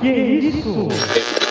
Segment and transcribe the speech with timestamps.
[0.00, 1.47] Que isso?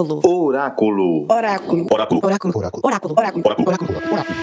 [0.00, 1.26] Oráculo.
[1.28, 1.86] Oráculo.
[1.90, 2.20] Oráculo.
[2.24, 2.52] Oráculo.
[2.56, 2.82] Oráculo.
[2.84, 3.14] Oráculo.
[3.14, 3.44] Oráculo.
[3.66, 3.98] Oráculo.
[3.98, 4.40] Oráculo.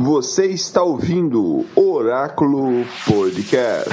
[0.00, 3.90] Você está ouvindo Oráculo Podcast.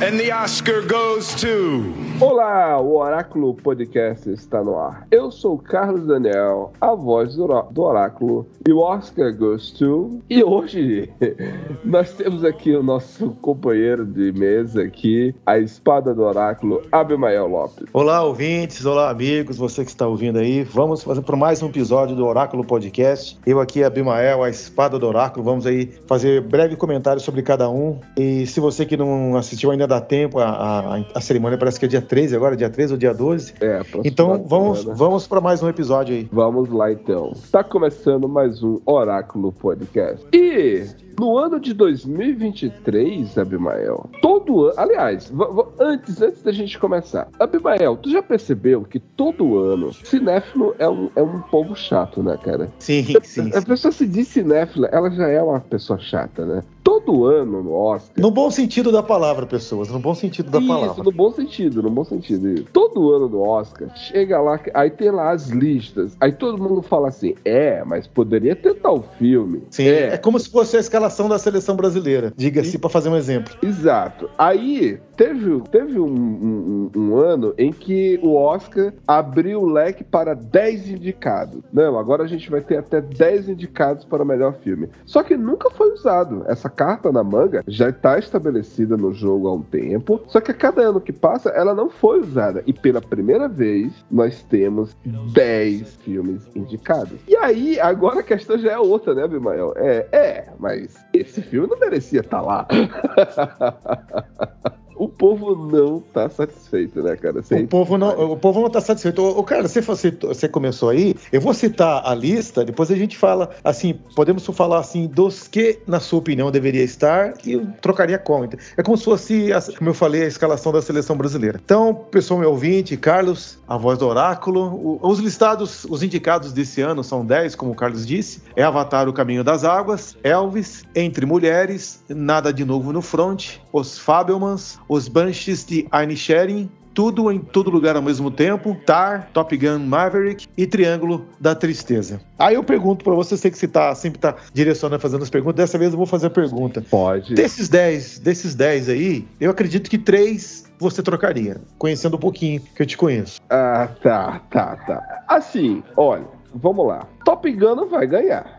[0.00, 2.07] And the Oscar goes to.
[2.20, 5.06] Olá, o Oráculo Podcast está no ar.
[5.08, 10.18] Eu sou Carlos Daniel, a voz do Oráculo, e o Oscar goes to.
[10.28, 11.08] E hoje
[11.84, 17.86] nós temos aqui o nosso companheiro de mesa aqui, a espada do Oráculo, Abimael Lopes.
[17.92, 20.64] Olá, ouvintes, olá, amigos, você que está ouvindo aí.
[20.64, 23.38] Vamos fazer para mais um episódio do Oráculo Podcast.
[23.46, 25.44] Eu aqui, Abimael, a espada do Oráculo.
[25.44, 28.00] Vamos aí fazer breve comentário sobre cada um.
[28.16, 31.86] E se você que não assistiu ainda dá tempo, a, a, a cerimônia parece que
[31.86, 33.54] é dia 13 agora, dia 13 ou dia 12.
[33.60, 34.96] É, Então vamos, semana.
[34.96, 36.28] vamos para mais um episódio aí.
[36.32, 37.32] Vamos lá então.
[37.34, 40.26] Está começando mais um Oráculo Podcast.
[40.32, 40.86] E
[41.18, 44.74] no ano de 2023, Abimael, todo ano.
[44.76, 45.32] Aliás,
[45.78, 51.10] antes, antes da gente começar, Abimael, tu já percebeu que todo ano cinéfilo é um,
[51.16, 52.70] é um povo chato, né, cara?
[52.78, 53.50] Sim, sim.
[53.54, 56.62] A pessoa se diz cinéfila, ela já é uma pessoa chata, né?
[56.84, 58.14] Todo ano no Oscar.
[58.16, 59.88] No bom sentido da palavra, pessoas.
[59.88, 61.04] No bom sentido da Isso, palavra.
[61.04, 62.48] no bom sentido, no bom sentido.
[62.48, 62.64] isso.
[62.72, 66.16] Todo ano do Oscar, chega lá, aí tem lá as listas.
[66.18, 69.62] Aí todo mundo fala assim: é, mas poderia ter tal filme.
[69.70, 70.16] Sim, é.
[70.16, 72.32] como se fosse a escalação da seleção brasileira.
[72.36, 73.54] Diga-se para fazer um exemplo.
[73.62, 74.28] Exato.
[74.38, 80.34] Aí teve, teve um, um- um ano em que o Oscar abriu o leque para
[80.34, 81.62] 10 indicados.
[81.72, 84.88] Não, agora a gente vai ter até 10 indicados para o melhor filme.
[85.06, 86.44] Só que nunca foi usado.
[86.46, 90.20] Essa carta na manga já está estabelecida no jogo há um tempo.
[90.28, 92.62] Só que a cada ano que passa, ela não foi usada.
[92.66, 94.94] E pela primeira vez, nós temos
[95.32, 97.18] 10 filmes indicados.
[97.26, 99.72] E aí, agora a questão já é outra, né, Bimael?
[99.76, 102.66] É, é, mas esse filme não merecia estar lá.
[104.98, 107.42] O povo não tá satisfeito, né, cara?
[107.42, 109.22] Você- O povo não, o povo não tá satisfeito.
[109.22, 113.50] Ô, cara, você, você, começou aí, eu vou citar a lista, depois a gente fala,
[113.62, 118.44] assim, podemos falar assim, dos que, na sua opinião, deveria estar e eu trocaria com.
[118.44, 121.60] Então, É como se fosse, como eu falei, a escalação da seleção brasileira.
[121.64, 126.80] Então, pessoal, meu ouvinte, Carlos, a voz do oráculo, o- os listados, os indicados desse
[126.80, 131.24] ano são 10, como o Carlos disse, é Avatar, O Caminho das Águas, Elvis, Entre
[131.26, 137.70] Mulheres, Nada de Novo no Front, Os Fabelmans, Os Banshees de Inisherin, tudo em todo
[137.70, 142.20] lugar ao mesmo tempo, Tar, Top Gun Maverick e Triângulo da Tristeza.
[142.36, 145.56] Aí eu pergunto pra você, sei que você tá, sempre tá direcionando, fazendo as perguntas,
[145.56, 146.84] dessa vez eu vou fazer a pergunta.
[146.90, 147.34] Pode.
[147.34, 152.82] Desses 10, desses 10 aí, eu acredito que três você trocaria, conhecendo um pouquinho que
[152.82, 153.40] eu te conheço.
[153.48, 155.24] Ah, tá, tá, tá.
[155.28, 157.06] Assim, olha, vamos lá.
[157.24, 158.57] Top Gun não vai ganhar.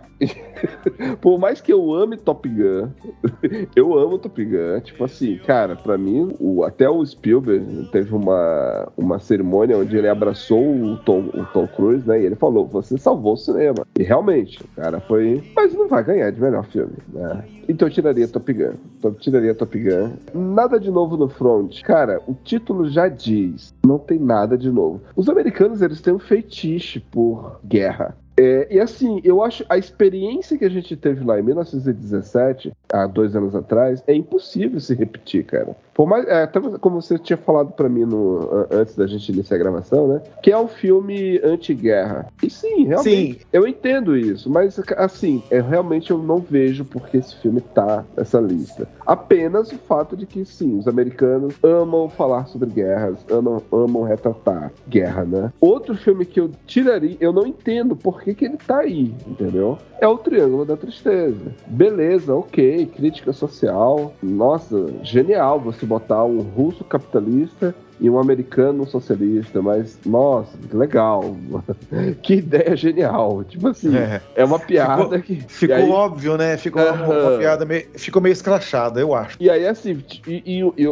[1.22, 2.90] Por mais que eu ame Top Gun,
[3.75, 4.80] eu amo Top Gun.
[4.81, 10.08] Tipo assim, cara, pra mim, o, até o Spielberg teve uma, uma cerimônia onde ele
[10.08, 12.22] abraçou o Tom, o Tom Cruise, né?
[12.22, 13.85] E ele falou: Você salvou o cinema.
[13.97, 15.44] E realmente, o cara foi.
[15.56, 17.44] Mas não vai ganhar de melhor filme, né?
[17.68, 18.74] Então eu tiraria Top Gun.
[18.97, 20.12] Então, eu tiraria Top Gun.
[20.34, 21.81] Nada de novo no front.
[21.84, 23.74] Cara, o título já diz.
[23.85, 25.02] Não tem nada de novo.
[25.16, 28.18] Os americanos, eles têm um feitiço por guerra.
[28.41, 33.05] É, e assim, eu acho a experiência que a gente teve lá em 1917, há
[33.07, 35.75] dois anos atrás, é impossível se repetir, cara.
[35.94, 39.31] Por mais, é, até como você tinha falado pra mim no, an- antes da gente
[39.31, 40.22] iniciar a gravação, né?
[40.41, 42.28] Que é um filme anti-guerra.
[42.41, 43.34] E sim, realmente.
[43.34, 43.40] Sim.
[43.52, 48.40] Eu entendo isso, mas assim, é, realmente eu não vejo porque esse filme tá nessa
[48.40, 48.87] lista.
[49.05, 54.72] Apenas o fato de que, sim, os americanos amam falar sobre guerras, amam, amam retratar
[54.87, 55.52] guerra, né?
[55.59, 59.78] Outro filme que eu tiraria, eu não entendo por que, que ele tá aí, entendeu?
[59.99, 61.52] É o Triângulo da Tristeza.
[61.67, 62.78] Beleza, ok.
[62.85, 64.14] Crítica social.
[64.22, 71.35] Nossa, genial você botar um russo capitalista e um americano socialista, mas nossa, que legal.
[72.22, 73.43] que ideia genial.
[73.43, 74.46] Tipo assim, é, É.
[74.46, 75.35] uma piada Ficou- que.
[75.47, 76.57] Ficou aí- óbvio, né?
[76.57, 76.91] Ficou uma,
[77.31, 79.37] uma piada meio, ficou meio escrachada, eu acho.
[79.40, 80.84] E aí, assim, e, e, e,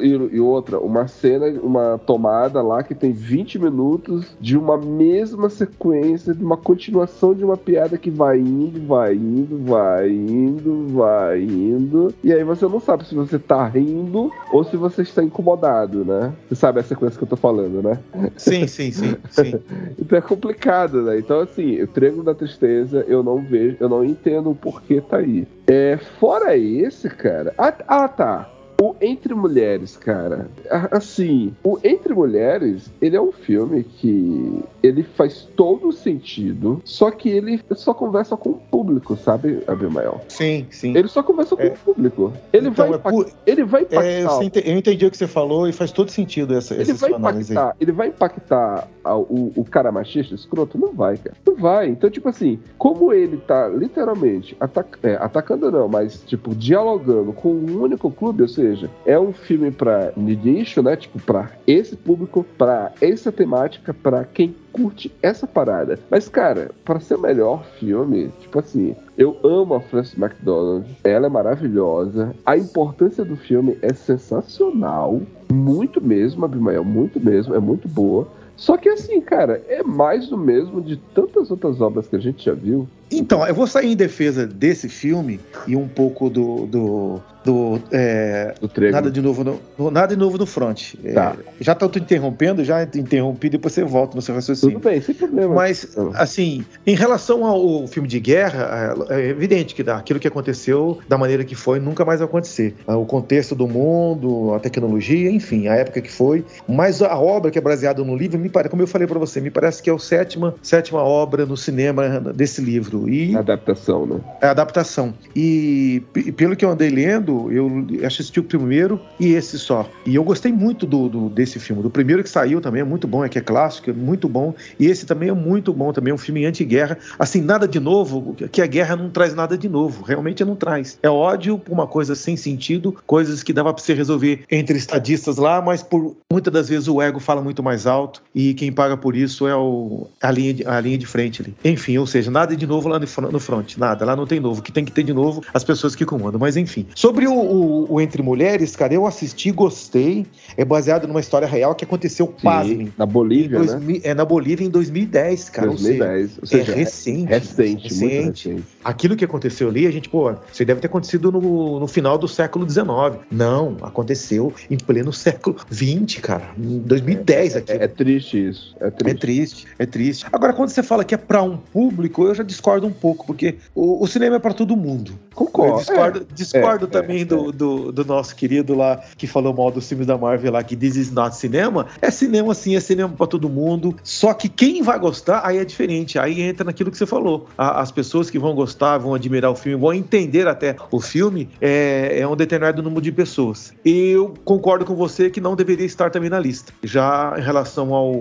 [0.00, 5.48] e- e outra, uma cena, uma tomada lá que tem 20 minutos de uma mesma
[5.48, 11.42] sequência, de uma continuação de uma piada que vai indo, vai indo, vai indo, vai
[11.42, 12.12] indo.
[12.24, 16.32] E aí você não sabe se você tá rindo ou se você está incomodado, né?
[16.48, 17.98] Você sabe a sequência que eu tô falando, né?
[18.36, 19.60] Sim, sim, sim, sim.
[19.98, 21.18] Então é complicado, né?
[21.18, 25.18] Então, assim, o Triângulo da Tristeza, eu não vejo, eu não entendo o porquê tá
[25.18, 25.46] aí.
[25.66, 27.54] É, fora esse, cara.
[27.58, 28.50] Ah, ah, tá.
[28.80, 30.48] O Entre Mulheres, cara.
[30.90, 37.28] Assim, o Entre Mulheres, ele é um filme que ele faz todo sentido, só que
[37.28, 40.20] ele só conversa com o público, sabe, Abimael?
[40.28, 40.96] Sim, sim.
[40.96, 41.68] Ele só conversa com É.
[41.68, 42.32] o público.
[42.52, 44.04] Ele, Então, vai, é pu- ele vai impactar.
[44.06, 46.82] É, eu, ente- eu entendi o que você falou e faz todo sentido essa, Ele
[46.82, 47.18] essa vai aí.
[47.18, 50.78] impactar, ele vai impactar a- o, o cara machista escroto?
[50.78, 51.34] Não vai, cara.
[51.46, 51.88] Não vai.
[51.88, 57.48] Então, tipo assim, como ele tá literalmente atac- é, atacando, não, mas, tipo, dialogando com
[57.52, 58.65] um único clube, ou seja,
[59.04, 60.96] é um filme pra nicho, né?
[60.96, 65.98] Tipo, pra esse público, pra essa temática, pra quem curte essa parada.
[66.10, 71.26] Mas, cara, pra ser o melhor filme, tipo assim, eu amo a Frances McDonald, ela
[71.26, 75.20] é maravilhosa, a importância do filme é sensacional,
[75.50, 78.28] muito mesmo, Abimael, muito mesmo, é muito boa.
[78.56, 82.44] Só que assim, cara, é mais do mesmo de tantas outras obras que a gente
[82.44, 82.88] já viu.
[83.10, 86.66] Então, eu vou sair em defesa desse filme e um pouco do.
[86.66, 90.94] do, do, é, Do nada de novo no, no- nada de novo no front.
[91.04, 91.36] É, Tá.
[91.60, 94.76] já te interrompendo, já te interrompi, depois você volta no seu raciocínio.
[94.80, 95.54] Tudo bem, sem problema.
[95.54, 96.22] Mas, Ah.
[96.22, 101.16] assim, em relação ao filme de guerra, é é evidente que aquilo que aconteceu, da
[101.16, 102.74] maneira que foi, nunca mais vai acontecer.
[102.86, 106.44] Ah, O contexto do mundo, a tecnologia, enfim, a época que foi.
[106.68, 109.40] Mas a obra que é baseada no livro, me parece, como eu falei para você,
[109.40, 113.08] me parece que é a sétima, sétima obra no cinema desse livro.
[113.08, 114.20] E Adaptação, né?
[114.40, 115.14] é a adaptação.
[115.34, 116.02] E
[116.36, 119.88] pelo que eu andei lendo, eu assisti o primeiro e esse só.
[120.04, 121.82] E eu gostei muito do, do- desse filme.
[121.82, 124.54] Do primeiro que saiu também é muito bom, é que é clássico, é muito bom.
[124.78, 126.98] E esse também é muito bom, também é um filme anti-guerra.
[127.18, 130.02] Assim, nada de novo, que a guerra não traz nada de novo.
[130.04, 130.98] Realmente não traz.
[131.02, 135.36] É ódio por uma coisa sem sentido, coisas que dava pra você resolver entre estadistas
[135.36, 138.96] lá, mas por muitas das vezes o ego fala muito mais alto e quem paga
[138.96, 141.54] por isso é o, a, linha de, a linha de frente ali.
[141.64, 144.04] Enfim, ou seja, nada de novo lá no, no front, nada.
[144.04, 144.60] Lá não tem novo.
[144.60, 146.38] O que tem que ter de novo as pessoas que comandam.
[146.40, 146.86] Mas enfim.
[146.94, 150.26] Sobre o, o- o Entre Mulheres, cara, eu assisti, gostei.
[150.56, 153.66] É baseado numa história real que aconteceu, pasmem, Na Bolívia, né?
[153.66, 155.70] 2000 é na Bolívia em 2010, cara.
[155.70, 156.38] ou seja, 2010.
[156.40, 157.28] Ou seja, é recente.
[157.28, 158.48] recente, muito recente.
[158.48, 158.64] recente.
[158.84, 162.26] Aquilo que aconteceu ali, a gente, pô, isso deve ter acontecido no, no final do
[162.28, 162.86] século XIX.
[163.30, 166.50] Não, aconteceu em pleno século XX, cara.
[166.58, 167.72] Em 2010 aqui.
[167.72, 168.74] É, é triste isso.
[168.80, 169.18] É É triste.
[169.20, 170.26] triste, é triste.
[170.32, 173.56] Agora, quando você fala que é pra um público, eu já discordo um pouco, porque
[173.74, 175.12] o, o cinema é pra todo mundo.
[175.34, 175.72] Concordo.
[175.74, 176.88] Eu discordo, discordo é,
[177.24, 180.52] também é, do, do, do nosso querido lá, que falou mal dos filmes da Marvel
[180.52, 181.86] lá, que This is not cinema.
[182.00, 183.94] É cinema sim, é cinema pra todo mundo.
[184.02, 186.18] Só que quem vai gostar, aí é diferente.
[186.18, 187.46] Aí entra naquilo que você falou.
[187.56, 191.48] A- as pessoas que vão gostar, vão admirar o filme, vão entender até o filme,
[191.60, 193.72] é, é um determinado número de pessoas.
[193.84, 196.72] Eu concordo com você que não deveria estar também na lista.
[196.82, 198.12] Já em relação ao,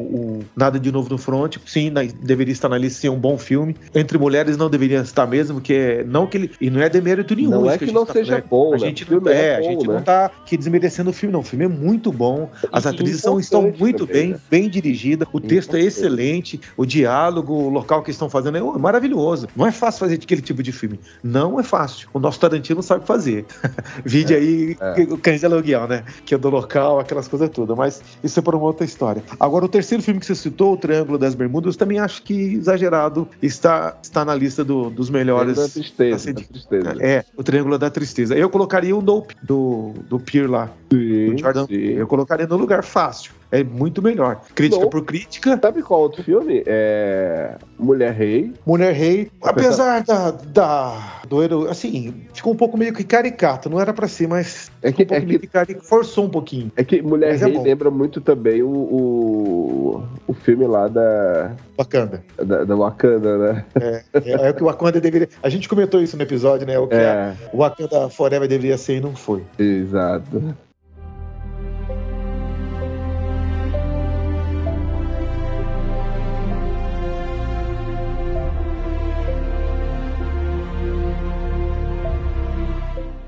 [0.56, 3.38] Nada de Novo no Front, sim, na- deveria estar na lista, sim, é um bom
[3.38, 3.76] filme.
[3.94, 7.36] Entre Mulheres não deveria estar mesmo, que é não que ele e não é demérito
[7.36, 7.50] nenhum.
[7.52, 8.78] Não é que gente não tá seja falando, bom, né?
[8.86, 9.94] Gente O não filme é é, a gente né?
[9.94, 11.40] não tá aqui desmerecendo o filme, não.
[11.42, 14.40] O filme é muito bom, as atrizes são, estão muito também, bem, né?
[14.50, 19.48] bem dirigidas, o texto é excelente, o diálogo, o local que estão fazendo é maravilhoso.
[19.56, 21.00] Não é fácil fazer aquele tipo de filme.
[21.24, 22.08] Não é fácil.
[22.14, 23.46] O nosso Tarantino sabe fazer.
[24.06, 25.02] Vídeo aí, é.
[25.04, 26.04] o Cães de Aluguel, né?
[26.26, 27.76] Que é do local, aquelas coisas todas.
[27.78, 29.24] Mas isso é para uma outra história.
[29.40, 33.28] Agora, o terceiro filme que você citou, O Triângulo das Bermudas, também acho que exagerado.
[33.42, 35.56] Está, está na lista do- dos melhores.
[35.58, 36.96] Da tristeza, da tristeza.
[37.00, 38.36] É, o Triângulo da Tristeza.
[38.36, 41.68] Eu colocaria o Nope do, do Pier lá, Sim, do Jordan.
[41.68, 41.76] sim.
[41.76, 43.32] Eu colocaria no lugar fácil.
[43.56, 44.42] É muito melhor.
[44.54, 45.58] Crítica por crítica.
[45.62, 46.62] Sabe qual outro filme?
[46.66, 47.56] É.
[47.80, 48.54] Mulher Rei.
[48.66, 53.94] Mulher Rei, apesar da, da do assim, ficou um pouco meio que caricato, não era
[53.94, 56.72] pra ser, mas É que, um é pouco meio que, forçou um pouquinho.
[56.76, 57.64] é que Mulher Mas é Rei bom.
[57.64, 62.24] lembra muito também o, o, o filme lá da, Bacana.
[62.38, 63.66] da, da Wakanda, né?
[63.76, 65.30] É, é, é o que o Wakanda deveria.
[65.42, 66.74] A gente comentou isso no episódio, né?
[66.74, 69.44] É O que a- É, o Wakanda Forever deveria ser e não foi.
[69.58, 70.56] exato.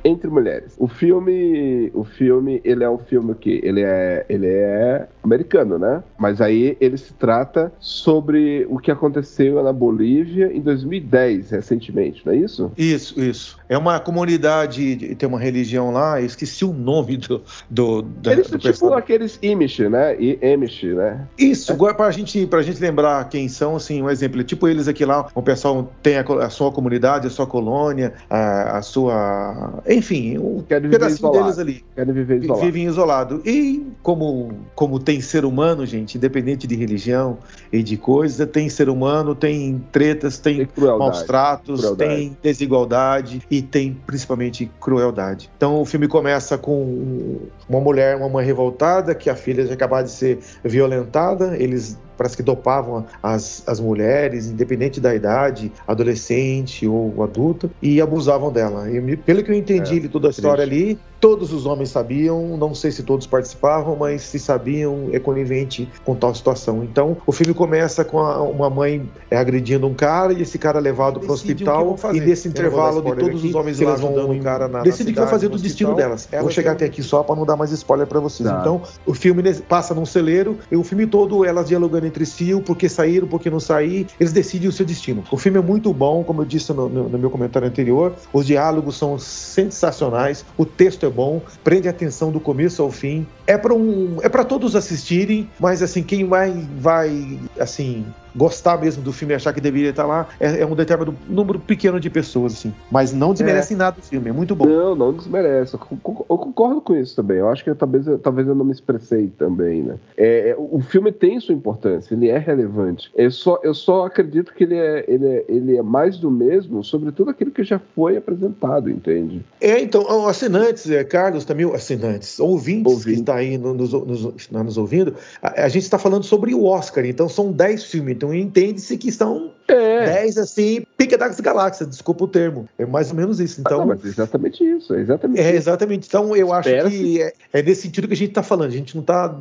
[0.08, 0.74] Entre Mulheres.
[0.78, 6.02] O filme, o filme, ele é um filme que ele é, ele é americano, né?
[6.18, 12.34] Mas aí ele se trata sobre o que aconteceu na Bolívia em 2010, recentemente, não
[12.34, 12.72] é isso?
[12.78, 13.58] Isso, isso.
[13.68, 18.32] É uma comunidade, de- tem uma religião lá, eu esqueci o nome do, do, da-
[18.32, 19.00] Eles do são tipo personagem.
[19.00, 20.16] aqueles Imish, né?
[20.20, 21.28] E Amish, né?
[21.38, 25.04] Isso, agora pra gente, pra gente lembrar quem são, assim, um exemplo, tipo eles aqui
[25.04, 29.82] lá, o pessoal tem a, a sua comunidade, a sua colônia, a, a sua.
[29.98, 31.44] Enfim, um viver pedacinho isolado.
[31.44, 31.86] deles ali.
[31.96, 32.66] Querem viver isolado.
[32.66, 33.42] Vivem isolado.
[33.46, 37.40] E como, como tem ser humano, gente, independente de religião
[37.72, 42.12] e de coisa, tem ser humano, tem tretas, tem Tem maus tratos, Crueldade.
[42.16, 45.50] tem desigualdade e tem principalmente crueldade.
[45.58, 50.02] Então o filme começa com uma mulher, uma mãe revoltada, que a filha já acabou
[50.04, 55.72] de ser violentada, eles parece que dopavam as, as mulheres, independente da idade,
[56.12, 58.90] adolescente ou adulta, e abusavam dela.
[58.90, 62.58] E pelo que eu entendi É, de toda a história ali, todos os homens sabiam,
[62.58, 66.84] não sei se todos participavam, mas se sabiam, é conivente com tal situação.
[66.84, 70.78] Então, o filme começa com a- uma mãe é, agredindo um cara e esse cara
[70.78, 74.30] é levado para o hospital e nesse intervalo de todos aqui, os homens lá vão
[74.32, 76.10] um cara na- decidem o que vai fazer do destino hospital.
[76.10, 76.28] delas.
[76.42, 78.48] Vou chegar até aqui só para não dar mais spoiler para vocês.
[78.48, 78.60] Tá.
[78.62, 82.62] Então, o filme passa num celeiro, e o filme todo elas dialogando entre si, o
[82.62, 85.24] porquê saíram, o porquê não sair, eles decidem o seu destino.
[85.32, 88.46] O filme é muito bom, como eu disse no, no- no meu comentário anterior, os
[88.46, 93.28] diálogos são sensacionais, o texto é bom, prende a atenção do começo ao fim.
[93.48, 99.02] É para um, é para todos assistirem, mas assim, quem vai vai assim, gostar mesmo
[99.02, 102.08] do filme e achar que deveria estar lá, é, é um determinado número pequeno de
[102.10, 104.66] pessoas assim, mas não desmerecem nada do filme, é muito bom.
[104.68, 105.74] Não, não desmerece.
[105.74, 107.38] Eu con- eu concordo com isso também.
[107.38, 109.96] Eu acho que eu- talvez, eu- talvez eu não me expressei também, né?
[110.18, 113.10] É, é, o o filme tem sua importância, ele é relevante.
[113.16, 116.84] Eu só, eu só acredito que ele é, ele, é, ele é mais do mesmo
[116.84, 119.42] sobre tudo aquilo que já foi apresentado, entende?
[119.60, 123.20] É, então, assinantes, é, Carlos, também, assinantes, ouvintes, que Ouvintes.
[123.22, 127.06] está aí no- nos, nos, nos ouvindo, a, a gente está falando sobre o Oscar,
[127.06, 130.06] então são 10 filmes, então entende-se que são É.
[130.06, 133.78] 10, assim, pica das galáxias, desculpa o termo, é mais ou menos isso, Ah, não,
[133.78, 133.88] então...
[133.88, 135.58] mas é exatamente isso, é exatamente É, isso.
[135.58, 136.08] exatamente.
[136.08, 138.70] Então, eu acho que é, é nesse sentido que a gente está falando.
[138.70, 139.36] A gente não está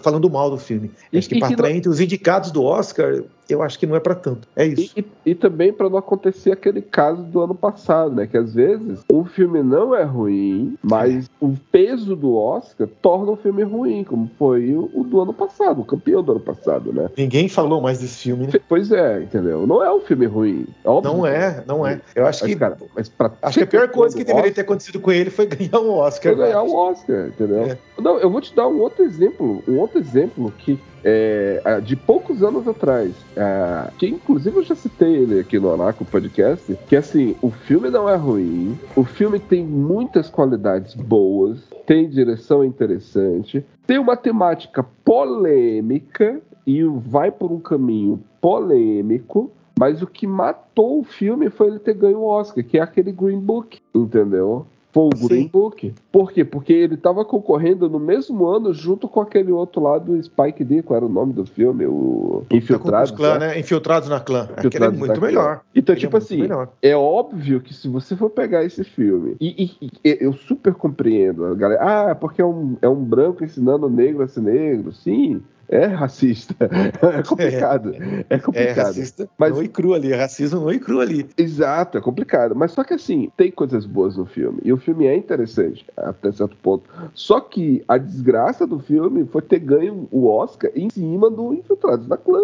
[0.00, 0.90] falando mal do filme.
[1.12, 3.86] E- acho que e para que não- entre os indicados do Oscar, eu acho que
[3.86, 4.46] não é para tanto.
[4.56, 4.92] É E, isso.
[4.96, 8.26] e- e também para não acontecer aquele caso do ano passado, né?
[8.26, 13.36] Que às vezes o filme não é ruim, mas o peso do Oscar torna o
[13.36, 17.08] filme ruim, como foi o, o do ano passado, o campeão do ano passado, né?
[17.16, 18.52] Ninguém falou mais desse filme, né?
[18.68, 19.66] Pois é, entendeu?
[19.66, 20.66] Não é um filme ruim.
[20.84, 22.00] Óbvio Não que é, não é.
[22.14, 24.54] Eu acho Mas, que cara, mas pra Acho que a pior coisa que deveria Oscar,
[24.54, 26.34] ter acontecido com ele foi ganhar o Oscar.
[26.34, 27.62] foi ganhar o Oscar, entendeu?
[27.64, 27.78] É.
[28.00, 32.42] Não, eu vou te dar um outro exemplo, um outro exemplo que é, de poucos
[32.42, 37.34] anos atrás, ah, que inclusive eu já citei ele aqui no Anaco Podcast, que assim,
[37.42, 43.98] o filme não é ruim, o filme tem muitas qualidades boas, tem direção interessante, tem
[43.98, 51.50] uma temática polêmica e vai por um caminho polêmico, mas o que matou o filme
[51.50, 54.66] foi ele ter ganho o Oscar, que é aquele Green Book, entendeu?
[54.92, 55.26] Foi o Sim.
[55.26, 55.94] Green Book.
[56.12, 56.44] Por quê?
[56.44, 60.82] Porque ele estava concorrendo no mesmo ano junto com aquele outro lá do Spike Lee,
[60.82, 61.86] qual era o nome do filme?
[61.86, 63.10] O Infiltrados.
[63.10, 63.48] Tá clã, né?
[63.48, 63.58] né?
[63.58, 64.42] Infiltrados na clã.
[64.42, 65.26] Aquele é Infiltrados muito na Clã.
[65.28, 65.60] melhor.
[65.74, 66.68] Então, Ele tipo é assim, melhor.
[66.82, 71.46] é óbvio que se você for pegar esse filme, e, e- e eu super compreendo,
[71.46, 74.92] a galera, ah, porque é um, é um branco ensinando o negro a ser negro.
[74.92, 75.40] Sim,
[75.72, 76.54] é racista.
[76.60, 77.94] É complicado.
[77.94, 78.86] É, É complicado.
[78.86, 81.26] racista Mas- nu e cru ali, é racismo nu e cru ali.
[81.36, 82.54] Exato, é complicado.
[82.54, 84.58] Mas só que assim, tem coisas boas no filme.
[84.64, 86.84] E o filme é interessante, até certo ponto.
[87.14, 92.06] Só que a desgraça do filme foi ter ganho o Oscar em cima do Infiltrados
[92.06, 92.42] da Clã.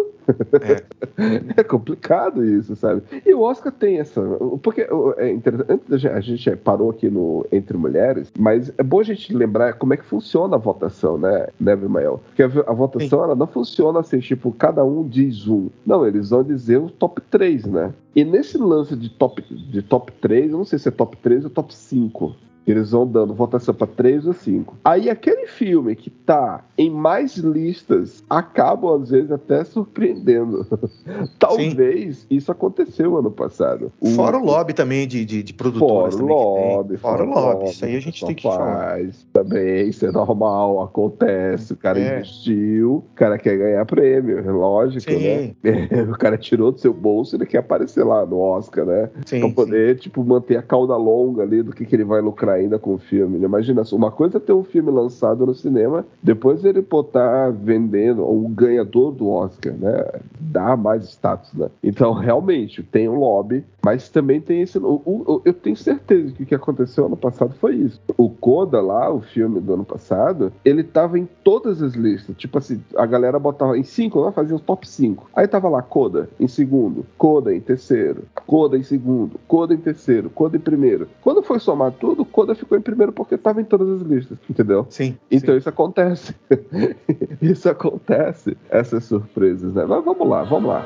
[1.57, 1.63] É.
[1.63, 3.01] complicado isso, sabe?
[3.25, 4.21] E o Oscar tem essa.
[4.61, 9.33] Porque é interessante, a gente parou aqui no Entre Mulheres, mas é bom a gente
[9.33, 12.21] lembrar como é que funciona a votação, né, né Vimael?
[12.27, 15.69] Porque a, a votação ela não funciona assim, tipo, cada um diz um.
[15.85, 17.93] Não, eles vão dizer o top 3, né?
[18.15, 21.45] E nesse lance de top, de top 3, eu não sei se é top 3
[21.45, 22.35] ou top 5.
[22.69, 24.77] Eles vão dando votação para 3 ou 5.
[24.85, 30.65] Aí aquele filme que tá em mais listas acaba, às vezes, até surpreendendo.
[31.39, 33.91] Talvez isso aconteceu ano passado.
[34.15, 37.65] Fora o lobby também de, de, de Fora o lobby, Fora o lobby.
[37.69, 38.89] Isso aí a gente tem que falar.
[38.91, 41.73] faz também, isso é normal, acontece.
[41.73, 42.17] O cara É.
[42.17, 45.19] investiu, o cara quer ganhar prêmio, é lógico, Sim.
[45.19, 45.55] né?
[46.09, 49.09] O cara tirou do seu bolso e ele quer aparecer lá no Oscar, né?
[49.25, 49.55] Sim, pra sim.
[49.55, 52.93] poder, tipo, manter a cauda longa ali do que, que ele vai lucrar ainda com
[52.93, 53.37] o filme.
[53.37, 53.45] né?
[53.45, 58.47] Imagina uma coisa é ter um filme lançado no cinema, depois ele botar vendendo, ou
[58.49, 60.05] ganhador do Oscar, né?
[60.39, 61.69] Dá mais status, né?
[61.83, 64.77] Então, realmente, tem um lobby, mas também tem esse.
[64.77, 67.99] o- o- eu tenho certeza que o que aconteceu ano passado foi isso.
[68.17, 72.35] O Coda lá, o filme do ano passado, ele tava em todas as listas.
[72.37, 74.31] Tipo assim, a galera botava em cinco, né?
[74.31, 75.29] Fazia os top 5.
[75.35, 80.29] Aí tava lá Coda em segundo, Coda em terceiro, Coda em segundo, Coda em terceiro,
[80.29, 81.07] Coda em primeiro.
[81.21, 84.85] Quando foi somar tudo, Coda ficou em primeiro porque tava em todas as listas, entendeu?
[84.89, 85.17] Sim.
[85.29, 86.35] Então isso acontece.
[87.41, 89.85] isso acontece, essas surpresas, né?
[89.85, 90.85] Mas vamos lá, vamos lá.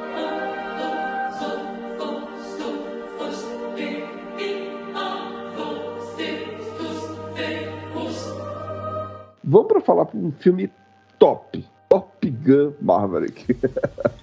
[9.43, 10.72] Vamos para falar um filme
[11.20, 11.63] top.
[11.93, 13.55] Top Gun Maverick.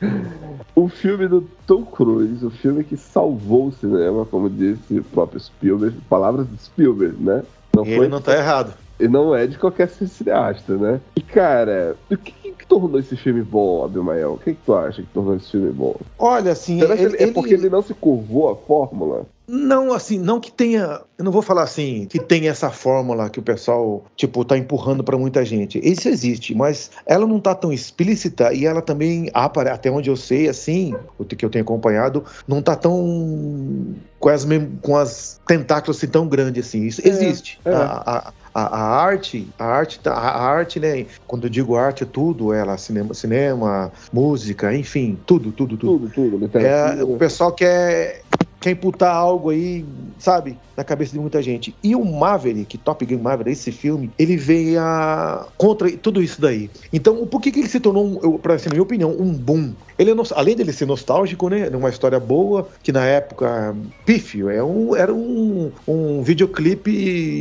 [0.75, 5.39] o filme do Tom Cruise, o filme que salvou o cinema, como disse o próprio
[5.41, 7.45] Spielberg, palavras de Spielberg, né?
[7.75, 8.75] Não Ele não tá errado.
[8.99, 11.00] e não é de qualquer cineasta, né?
[11.15, 14.33] E, cara, o que, que tornou esse filme bom, Abimael?
[14.33, 15.95] O que, que tu acha que tornou esse filme bom?
[16.19, 19.25] Olha, assim, ele, ele- é porque ele não se curvou a fórmula?
[19.52, 21.00] Não, assim, não que tenha.
[21.19, 25.02] Eu não vou falar assim, que tem essa fórmula que o pessoal, tipo, tá empurrando
[25.02, 25.78] pra muita gente.
[25.83, 30.49] Isso existe, mas ela não tá tão explícita e ela também, até onde eu sei,
[30.49, 33.95] assim, o que eu tenho acompanhado, não tá tão.
[34.21, 34.47] com as,
[34.83, 36.87] com as tentáculos assim tão grandes assim.
[36.87, 37.59] Isso existe.
[37.64, 37.73] é.
[37.75, 41.07] A, a- a- a arte, a arte, tá- a arte, né?
[41.26, 46.11] Quando eu digo arte, é tudo, ela, cinema, cinema, música, enfim, tudo, tudo, tudo.
[46.11, 46.59] Tudo, tudo.
[46.59, 48.23] É, o pessoal quer,
[48.61, 49.85] quer imputar algo aí,
[50.19, 51.75] sabe, na cabeça de muita gente.
[51.83, 55.47] E o Maverick, Top Gun Maverick, esse filme, ele veio a...
[55.57, 56.71] contra tudo isso daí.
[56.93, 59.73] Então, por que, que ele se tornou, um, assim, na minha opinião, um boom?
[59.99, 63.75] Ele é nos- além dele ser nostálgico, né, é uma história boa, que na época,
[64.05, 66.90] pífio, é um, era um, um videoclipe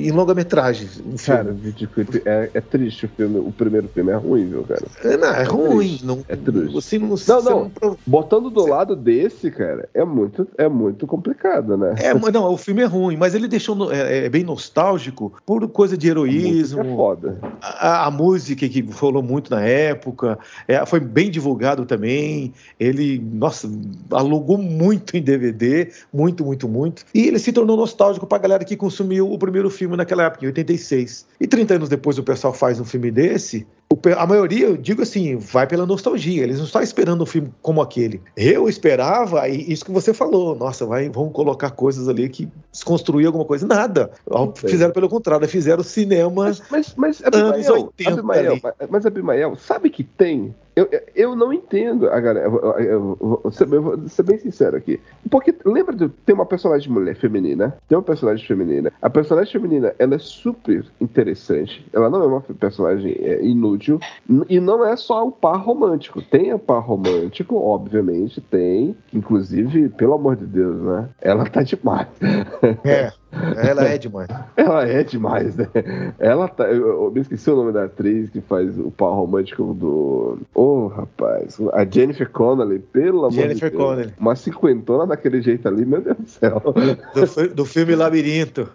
[0.08, 0.88] em longa-metragem.
[1.26, 3.40] Cara, videoclipe é, é triste o filme.
[3.40, 4.84] O primeiro filme é ruim, viu, cara?
[5.04, 5.78] É, não, é ruim.
[5.88, 6.74] triste, Não, é triste.
[6.74, 7.70] Você não, Não, você não.
[7.70, 11.96] pro- Botando do lado desse, cara, é muito, é muito complicado, né?
[11.98, 15.68] É, mas não, o filme é ruim, mas ele deixou é, é bem nostálgico por
[15.68, 16.82] coisa de A heroísmo.
[16.82, 17.40] é foda.
[17.62, 22.54] A, a música que rolou muito na época, é, foi bem divulgado também.
[22.80, 23.70] Ele, nossa,
[24.12, 27.06] alugou muito em DVD, muito, muito, muito.
[27.14, 30.48] E ele se tornou nostálgico pra galera que consumiu o primeiro filme naquela época, em
[30.48, 31.26] 86.
[31.40, 33.68] E 30 anos depois o pessoal faz um filme desse.
[34.18, 36.44] A maioria, eu digo assim, vai pela nostalgia.
[36.44, 38.22] Eles não estão esperando um filme como aquele.
[38.36, 43.26] Eu esperava, e isso que você falou, nossa, vai, vão colocar coisas ali que desconstruir
[43.26, 43.66] alguma coisa.
[43.66, 44.12] Nada.
[44.56, 46.44] Fizeram pelo contrário, fizeram cinema.
[46.44, 48.60] Mas, mas, mas Anos Abimael, 80 Abimael,
[48.90, 50.54] mas Abimael, sabe que tem?
[50.80, 52.48] Eu, eu- não entendo a galera.
[52.48, 55.00] Eu, vou ser- eu vou ser bem sincero aqui.
[55.30, 57.76] Porque lembra de ter uma personagem mulher feminina?
[57.88, 58.92] Tem uma personagem feminina.
[59.02, 61.86] A personagem feminina, ela é super interessante.
[61.94, 64.00] Ela não é uma personagem é, inútil.
[64.48, 66.22] E não é só o par romântico.
[66.22, 68.96] Tem o par romântico, obviamente, tem.
[69.14, 71.10] Inclusive, pelo amor de Deus, né?
[71.22, 72.08] Ela tá demais.
[72.84, 74.28] É, ela é demais.
[74.58, 75.68] Ela é demais, né?
[76.18, 76.66] Ela tá.
[76.66, 80.40] Eu, eu me esqueci o nome da atriz que faz o par romântico do.
[80.54, 81.58] Ô, rapaz.
[81.74, 83.90] A Jennifer Connelly, pelo amor Jennifer de Deus.
[83.90, 84.14] Connelly.
[84.20, 86.62] Uma cinquentona daquele jeito ali, meu Deus do céu.
[87.14, 88.70] Do, do filme Labirinto.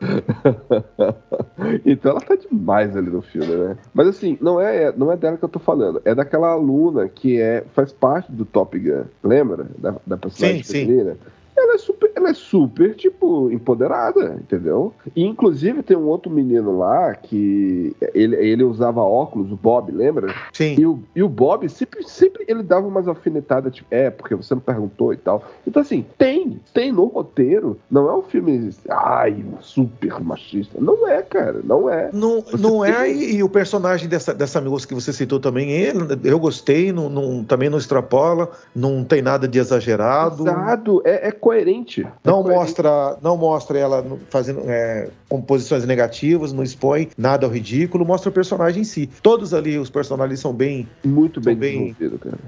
[1.84, 3.76] então ela tá demais ali no filme, né?
[3.92, 6.00] Mas assim, não é, não é dela que eu tô falando.
[6.04, 9.04] É daquela aluna que é, faz parte do Top Gun.
[9.22, 9.66] Lembra?
[9.78, 11.16] Da, da personagem Sim, sim.
[11.56, 14.92] Ela é, super, ela é super, tipo, empoderada, entendeu?
[15.14, 20.34] E, inclusive, tem um outro menino lá que ele, ele usava óculos, o Bob, lembra?
[20.52, 20.74] Sim.
[20.78, 24.54] E o, e o Bob sempre, sempre ele dava umas alfinetadas, tipo, é, porque você
[24.54, 25.44] não perguntou e tal.
[25.66, 27.78] Então, assim, tem, tem no roteiro.
[27.90, 30.78] Não é um filme, ai, super machista.
[30.80, 32.10] Não é, cara, não é.
[32.12, 35.38] Não, Você não é, tem- e, e o personagem dessa, dessa moça que você citou
[35.38, 40.42] também, ele, eu gostei, não, não- também não extrapola, não tem nada de exagerado.
[40.42, 42.00] Exato, é, é coerente.
[42.02, 42.58] É Não coerente.
[42.60, 48.32] mostra, não mostra ela fazendo é, composições negativas, não expõe nada ao ridículo, mostra o
[48.32, 49.10] personagem em si.
[49.22, 51.96] Todos ali, os personagens são bem, Muito bem, bem-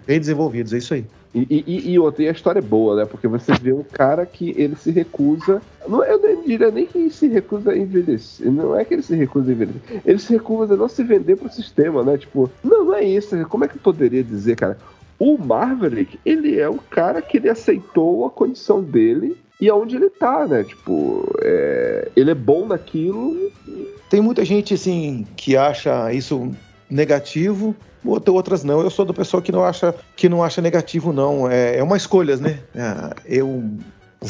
[0.07, 1.05] bem desenvolvidos, é isso aí.
[1.35, 3.05] E, e, e- e outra, e a história é boa, né?
[3.05, 5.61] Porque você vê um cara que ele se recusa.
[5.87, 8.51] Não, eu nem diria nem que ele se recusa a envelhecer.
[8.51, 10.01] Não é que ele se recusa a envelhecer.
[10.07, 12.17] Ele se recusa a não se vender pro sistema, né?
[12.17, 13.37] Tipo, não, não é isso.
[13.49, 14.79] Como é que eu poderia dizer, cara?
[15.19, 20.11] O Maverick, ele é o cara que ele aceitou a condição dele e aonde ele
[20.11, 20.63] tá, né?
[20.65, 23.51] Tipo, é, ele é bom naquilo.
[24.11, 26.51] Tem muita gente, assim, que acha isso
[26.91, 27.75] negativo,
[28.05, 28.81] outra- outras não.
[28.83, 31.51] Eu sou da pessoa que não acha, que não acha negativo, não.
[31.51, 32.61] É, é uma escolha, né?
[32.75, 33.65] É, eu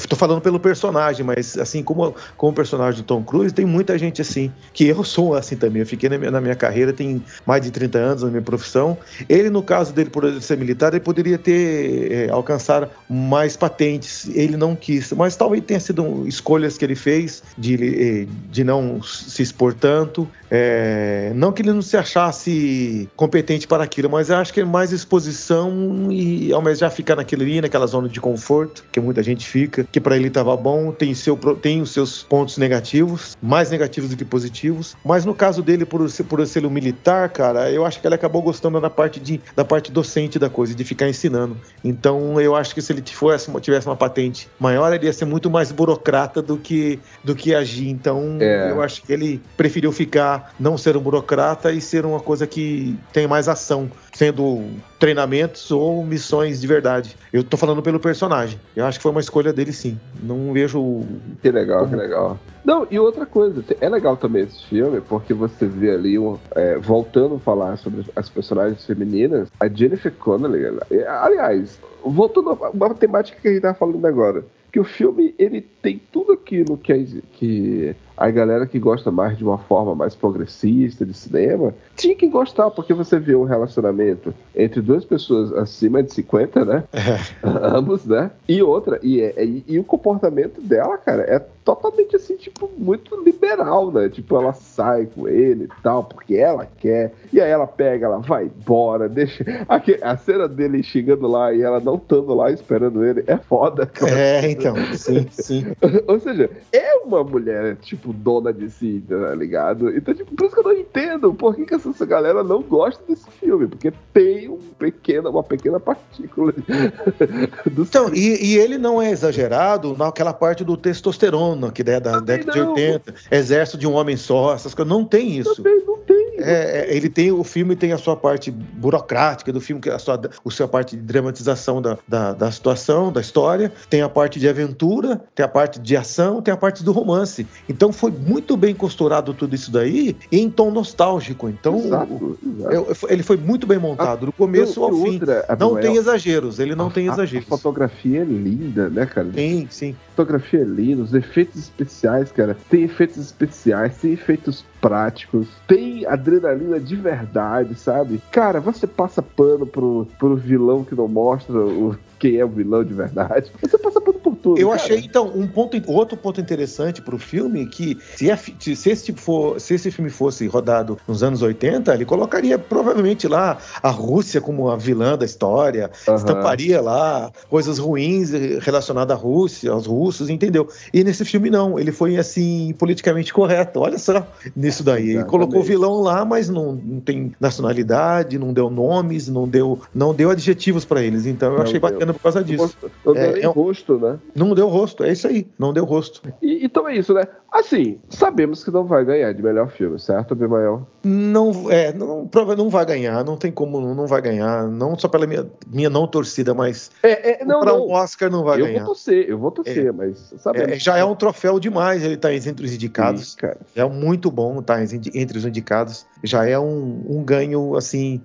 [0.09, 3.99] Tô falando pelo personagem, mas assim como, como o personagem do Tom Cruise, tem muita
[3.99, 5.81] gente assim, que eu sou assim também.
[5.81, 8.97] Eu fiquei na minha, na minha carreira, tem mais de 30 anos na minha profissão.
[9.29, 14.29] Ele, no caso dele, por ser militar, ele poderia ter é, alcançar mais patentes.
[14.35, 19.03] Ele não quis, mas talvez tenha sido escolhas que ele fez de, eh, de não
[19.03, 20.29] se expor tanto.
[20.51, 24.93] É, não que ele não se achasse competente para aquilo, mas acho que é mais
[24.93, 29.47] exposição e ao menos já ficar naquele ali, naquela zona de conforto, que muita gente
[29.47, 34.11] fica, que para ele estava bom, tem, seu, tem os seus pontos negativos, mais negativos
[34.11, 34.97] do que positivos.
[35.05, 38.15] Mas no caso dele, por ser, por ser um militar, cara, eu acho que ele
[38.15, 41.57] acabou gostando da parte, de, da parte docente da coisa, de ficar ensinando.
[41.85, 45.51] Então eu acho que se ele fosse, tivesse uma patente maior, ele ia ser muito
[45.51, 47.89] mais burocrata do que, do que agir.
[47.89, 48.71] Então É.
[48.71, 52.99] eu acho que ele preferiu ficar, não ser um burocrata e ser uma coisa que
[53.13, 54.65] tem mais ação, sendo
[54.99, 57.15] treinamentos ou missões de verdade.
[57.31, 58.59] Eu tô falando pelo personagem.
[58.75, 60.01] Eu acho que foi uma escolha dele sim.
[60.23, 61.03] Não vejo.
[61.43, 62.39] Que legal, que legal.
[62.65, 66.79] Não, e outra coisa, é legal também esse filme, porque você vê ali, um, é,
[66.79, 72.95] voltando a falar sobre as personagens femininas, a Jennifer Connelly, é, aliás, voltando a uma
[72.95, 76.93] temática que a gente tava falando agora, que o filme, ele tem tudo aquilo que
[76.93, 76.97] a,
[77.33, 82.29] que a galera que gosta mais de uma forma mais progressista de cinema, tinha que
[82.29, 86.85] gostar, porque você vê um relacionamento entre duas pessoas acima de 50, né?
[87.43, 88.31] Ambos, né?
[88.49, 93.21] E outra, e, é- e, e o comportamento dela, cara, é totalmente assim, tipo, muito
[93.25, 94.09] liberal, né?
[94.09, 98.19] Tipo, ela sai com ele e tal, porque ela quer, e aí ela pega, ela
[98.19, 99.45] vai embora, deixa.
[99.69, 103.85] Aque- A cena dele chegando lá e ela não estando lá esperando ele é foda,
[103.87, 104.17] cara.
[104.17, 105.65] É, então, sim, sim.
[106.07, 109.91] Ou seja, é uma mulher, tipo, dona de si, tá ligado?
[109.97, 113.03] Então, tipo, por isso que eu não entendo por que, que essa galera não gosta
[113.09, 116.53] desse filme, porque tem um pequeno, uma pequena partícula
[117.71, 122.21] do Então, e, e ele não é exagerado naquela parte do testosterona, que é da
[122.21, 124.91] década de 80, exército de um homem só, essas coisas.
[124.91, 125.57] Não tem isso.
[125.57, 125.97] Também não.
[126.39, 129.95] É, é, ele tem o filme tem a sua parte burocrática do filme, que é
[129.95, 134.09] a sua, a sua parte de dramatização da, da, da situação, da história, tem a
[134.09, 137.47] parte de aventura, tem a parte de ação, tem a parte do romance.
[137.69, 141.49] Então foi muito bem costurado tudo isso daí em tom nostálgico.
[141.49, 143.07] Então Exato, exato.
[143.09, 145.15] ele foi muito bem montado, do começo ao fim.
[145.15, 147.47] outra, Não Abimael, tem exageros, ele não tem a- exageros.
[147.47, 149.29] A fotografia é linda, né, cara?
[149.29, 149.95] Tem, sim.
[150.17, 152.57] Fotografia é linda, os efeitos especiais, cara.
[152.71, 158.23] Tem efeitos especiais, tem efeitos práticos, tem adrenalina de verdade, sabe?
[158.33, 162.85] Cara, você passa pano pro, pro vilão que não mostra o, quem é o vilão
[162.85, 163.51] de verdade.
[163.61, 164.61] Você passa pano por tudo.
[164.61, 164.81] Eu cara.
[164.83, 169.05] achei, então, um ponto, outro ponto interessante pro filme que se, é fi- se esse,
[169.07, 173.91] tipo for, se esse filme fosse rodado nos anos 80, ele colocaria provavelmente lá a
[173.91, 176.17] Rússia como a vilã da história, Aham.
[176.17, 180.69] estamparia lá coisas ruins relacionadas à Rússia, aos russos, entendeu?
[180.93, 183.81] E nesse filme não, ele foi assim politicamente correto.
[183.81, 188.53] Olha só nisso daí, ele colocou o vilão lá, mas não, não tem nacionalidade, não
[188.53, 191.27] deu nomes, não deu, não deu adjetivos para eles.
[191.27, 191.91] Então eu Não achei deu.
[191.91, 192.77] bacana por causa disso.
[193.05, 194.19] Não deu É, nem é rosto, né?
[194.35, 196.23] Não deu rosto, é isso aí, não deu rosto.
[196.43, 197.25] E, então é isso, né?
[197.53, 200.87] Assim, sabemos que não vai ganhar de melhor filme, certo, Abimael?
[201.03, 205.27] Não, é, não, não vai ganhar, não tem como, não, vai ganhar, não só pela
[205.27, 208.79] minha, minha não torcida, mas É, é, não, para um Oscar não vai eu ganhar.
[208.81, 210.73] vou torcer, eu vou torcer, mas sabemos.
[210.73, 213.33] É, já é um troféu demais ele tá entre os indicados.
[213.33, 213.59] Sim, cara.
[213.75, 216.07] É muito bom estar entre os indicados.
[216.23, 218.21] Já é um, um ganho, assim,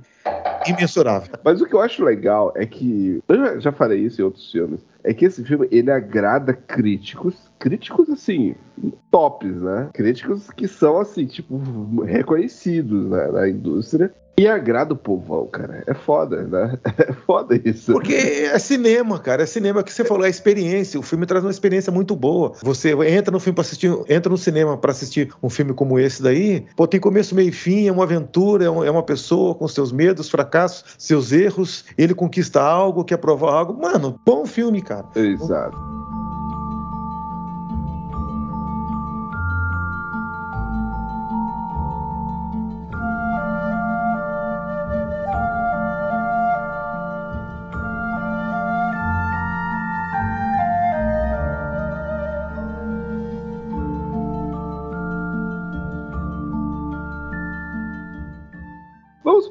[0.67, 1.33] imensurável.
[1.43, 3.21] Mas o que eu acho legal é que.
[3.27, 4.79] Eu já, já falei isso em outros filmes.
[5.03, 7.51] É que esse filme ele agrada críticos.
[7.57, 8.55] Críticos, assim,
[9.09, 9.89] tops, né?
[9.93, 11.57] Críticos que são, assim, tipo,
[12.03, 14.13] reconhecidos né, na indústria.
[14.37, 15.83] E agrada o povão, cara.
[15.85, 16.77] É foda, né?
[16.97, 17.91] É foda isso.
[17.93, 19.43] Porque é cinema, cara.
[19.43, 20.99] É cinema que você falou, é experiência.
[20.99, 22.53] O filme traz uma experiência muito boa.
[22.61, 26.21] Você entra no filme para assistir, entra no cinema para assistir um filme como esse
[26.21, 26.65] daí.
[26.75, 29.91] Pô, tem começo, meio e fim, é uma aventura, é é uma pessoa com seus
[29.91, 31.85] medos, fracassos, seus erros.
[31.97, 33.79] Ele conquista algo, quer provar algo.
[33.79, 35.05] Mano, bom filme, cara.
[35.15, 35.77] Exato.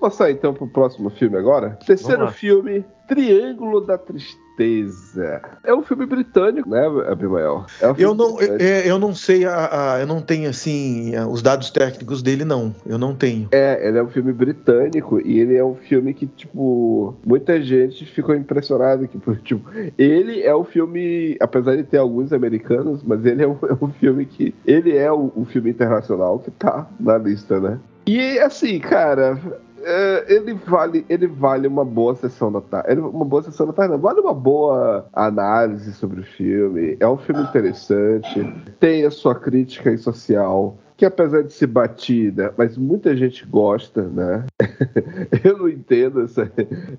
[0.01, 1.79] Passar então pro próximo filme agora?
[1.87, 5.41] Terceiro filme, Triângulo da Tristeza.
[5.65, 7.65] É um filme britânico, né, Abimael?
[7.81, 8.63] É um Eu não, britânico.
[8.65, 12.75] é, eu não sei, a, a- eu não tenho assim os dados técnicos dele, não.
[12.87, 13.49] Eu não tenho.
[13.53, 18.05] É, ele é um filme britânico e ele é um filme que, tipo, muita gente
[18.07, 19.65] ficou impressionada que, tipo,
[19.97, 23.91] ele é um filme, apesar de ter alguns americanos, mas ele é um, é um
[23.93, 27.79] filme que, ele é o, o filme internacional que tá na lista, né?
[28.07, 29.39] E, assim, cara,
[29.83, 33.01] é, ele vale, ele vale uma boa sessão da tarde.
[33.01, 34.01] Uma boa sessão da tarde, não.
[34.01, 36.97] Vale uma boa análise sobre o filme.
[37.01, 38.43] É um filme interessante.
[38.79, 40.77] Tem a sua crítica e social.
[41.01, 44.45] Que apesar de ser batida, mas muita gente gosta, né?
[45.43, 46.53] eu não entendo essa.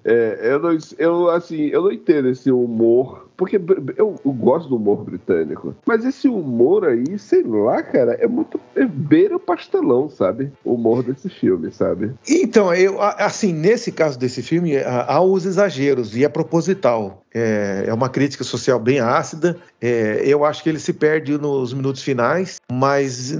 [0.04, 3.30] é, eu, não, eu, assim, eu não entendo esse humor.
[3.38, 3.58] Porque
[3.98, 5.76] eu, eu gosto do humor britânico.
[5.86, 8.60] Mas esse humor aí, sei lá, cara, é muito.
[8.76, 10.52] É beira o pastelão, sabe?
[10.66, 12.12] O humor desse filme, sabe?
[12.28, 17.22] Então, eu, assim, nesse caso desse filme, há há os exageros e é proposital.
[17.34, 19.58] É, é uma crítica social bem ácida.
[19.80, 23.38] É, eu acho que ele se perde nos minutos finais, mas,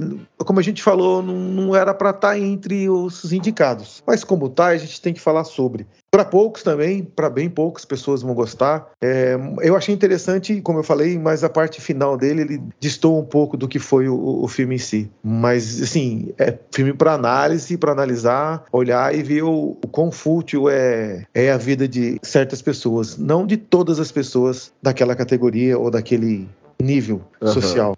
[0.52, 4.02] como a gente falou, não, não era para estar entre os indicados.
[4.06, 5.86] Mas, como tá, a gente tem que falar sobre.
[6.10, 8.90] Para poucos também, para bem poucas pessoas vão gostar.
[9.00, 13.24] É, eu achei interessante, como eu falei, mas a parte final dele ele distou um
[13.24, 15.10] pouco do que foi o, o filme em si.
[15.24, 20.68] Mas, assim, é filme para análise, para analisar, olhar e ver o, o quão fútil
[20.68, 23.16] é, é a vida de certas pessoas.
[23.16, 26.46] Não de todas as pessoas daquela categoria ou daquele
[26.82, 27.96] nível social.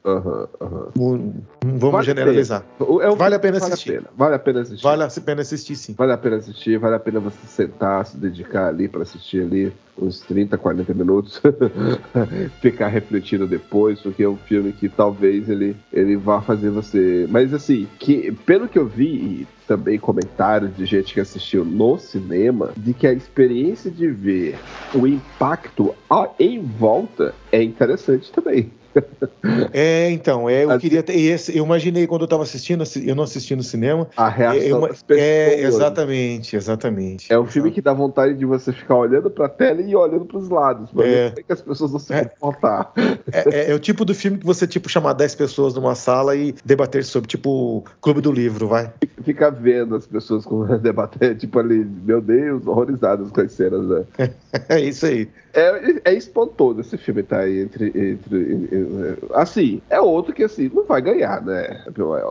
[0.94, 2.64] Vamos Vale generalizar.
[3.00, 4.02] É um Vale a pena que assistir.
[4.16, 4.82] Vale a pena, vale a pena assistir.
[4.82, 5.94] Vale a pena assistir, sim.
[5.96, 9.72] Vale a pena assistir, vale a pena você sentar, se dedicar ali para assistir ali
[10.00, 11.40] uns 30, 40 minutos,
[12.60, 17.26] ficar refletindo depois, porque é um filme que talvez ele, ele vá fazer você.
[17.30, 22.72] Mas assim, que pelo que eu vi, também comentários de gente que assistiu no cinema,
[22.76, 24.58] de que a experiência de ver
[24.94, 25.94] o impacto
[26.38, 28.70] em volta é interessante também.
[29.72, 33.06] É, então, é, eu Assim- queria ter esse, eu imaginei quando eu estava assistindo, assi-
[33.08, 34.08] eu não assisti no cinema.
[34.16, 35.26] A reação É, das pessoas.
[35.26, 37.32] é, exatamente, exatamente.
[37.32, 40.48] É um filme que dá vontade de você ficar olhando pra tela e olhando pros
[40.48, 41.28] lados, pra É.
[41.30, 42.24] ver é que as pessoas vão se É.
[42.24, 42.92] comportar.
[43.32, 46.34] É, é- é o tipo do filme que você, tipo, chamar 10 pessoas numa sala
[46.36, 48.92] e debater sobre, tipo, Clube do Livro, vai.
[49.24, 54.04] Ficar vendo as pessoas com debater, tipo ali, meu Deus, horrorizadas com as cenas, né?
[54.68, 55.28] É isso aí.
[55.52, 58.68] É, é espantoso esse filme tá aí entre, entre.
[58.72, 58.83] eh,
[59.32, 61.84] Assim, é outro que assim, não vai ganhar, né?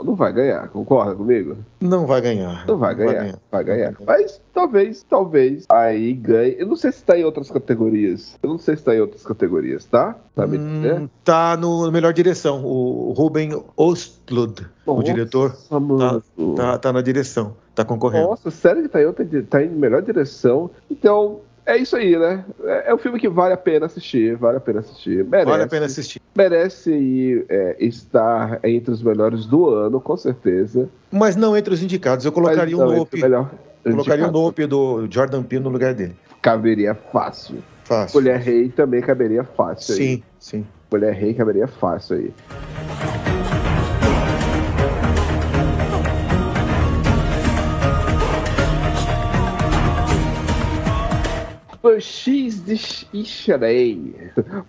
[0.04, 1.58] Não vai ganhar, concorda comigo?
[1.80, 2.66] Não vai ganhar.
[2.68, 3.94] Não vai ganhar, vai ganhar.
[4.06, 6.56] Mas talvez, talvez aí ganhe.
[6.58, 8.38] Eu não sei se tá em outras categorias.
[8.42, 10.16] Eu não sei se tá em outras categorias, tá?
[10.36, 10.58] Tá me?
[10.58, 12.63] Hum, tá no melhor direção.
[12.63, 16.22] O Ruben Ostlund, o Nossa, diretor, mano.
[16.56, 17.56] tá, tá na direção.
[17.76, 18.28] Tá concorrendo.
[18.28, 20.70] Nossa, sério que tá em, outra, tá em melhor direção.
[20.89, 22.43] Então, é isso aí, né?
[22.63, 25.23] É, é um filme que vale a pena assistir, vale a pena assistir.
[25.26, 26.21] Merece, Vale a pena assistir.
[26.36, 30.89] merece aí, é, estar entre os melhores do ano, com certeza.
[31.12, 32.26] Mas não entre os indicados.
[32.26, 33.21] Eu colocaria o Nope.
[33.84, 34.32] Colocaria o.
[34.32, 36.15] Nope do Jordan Peele no lugar dele.
[36.41, 37.58] Caberia fácil.
[37.84, 38.19] Fácil.
[38.19, 39.99] Mulher Rei também caberia fácil aí.
[39.99, 40.65] Sim, sim.
[40.91, 42.34] Mulher Rei caberia fácil aí.
[52.00, 52.78] X de
[53.26, 54.13] Xerém.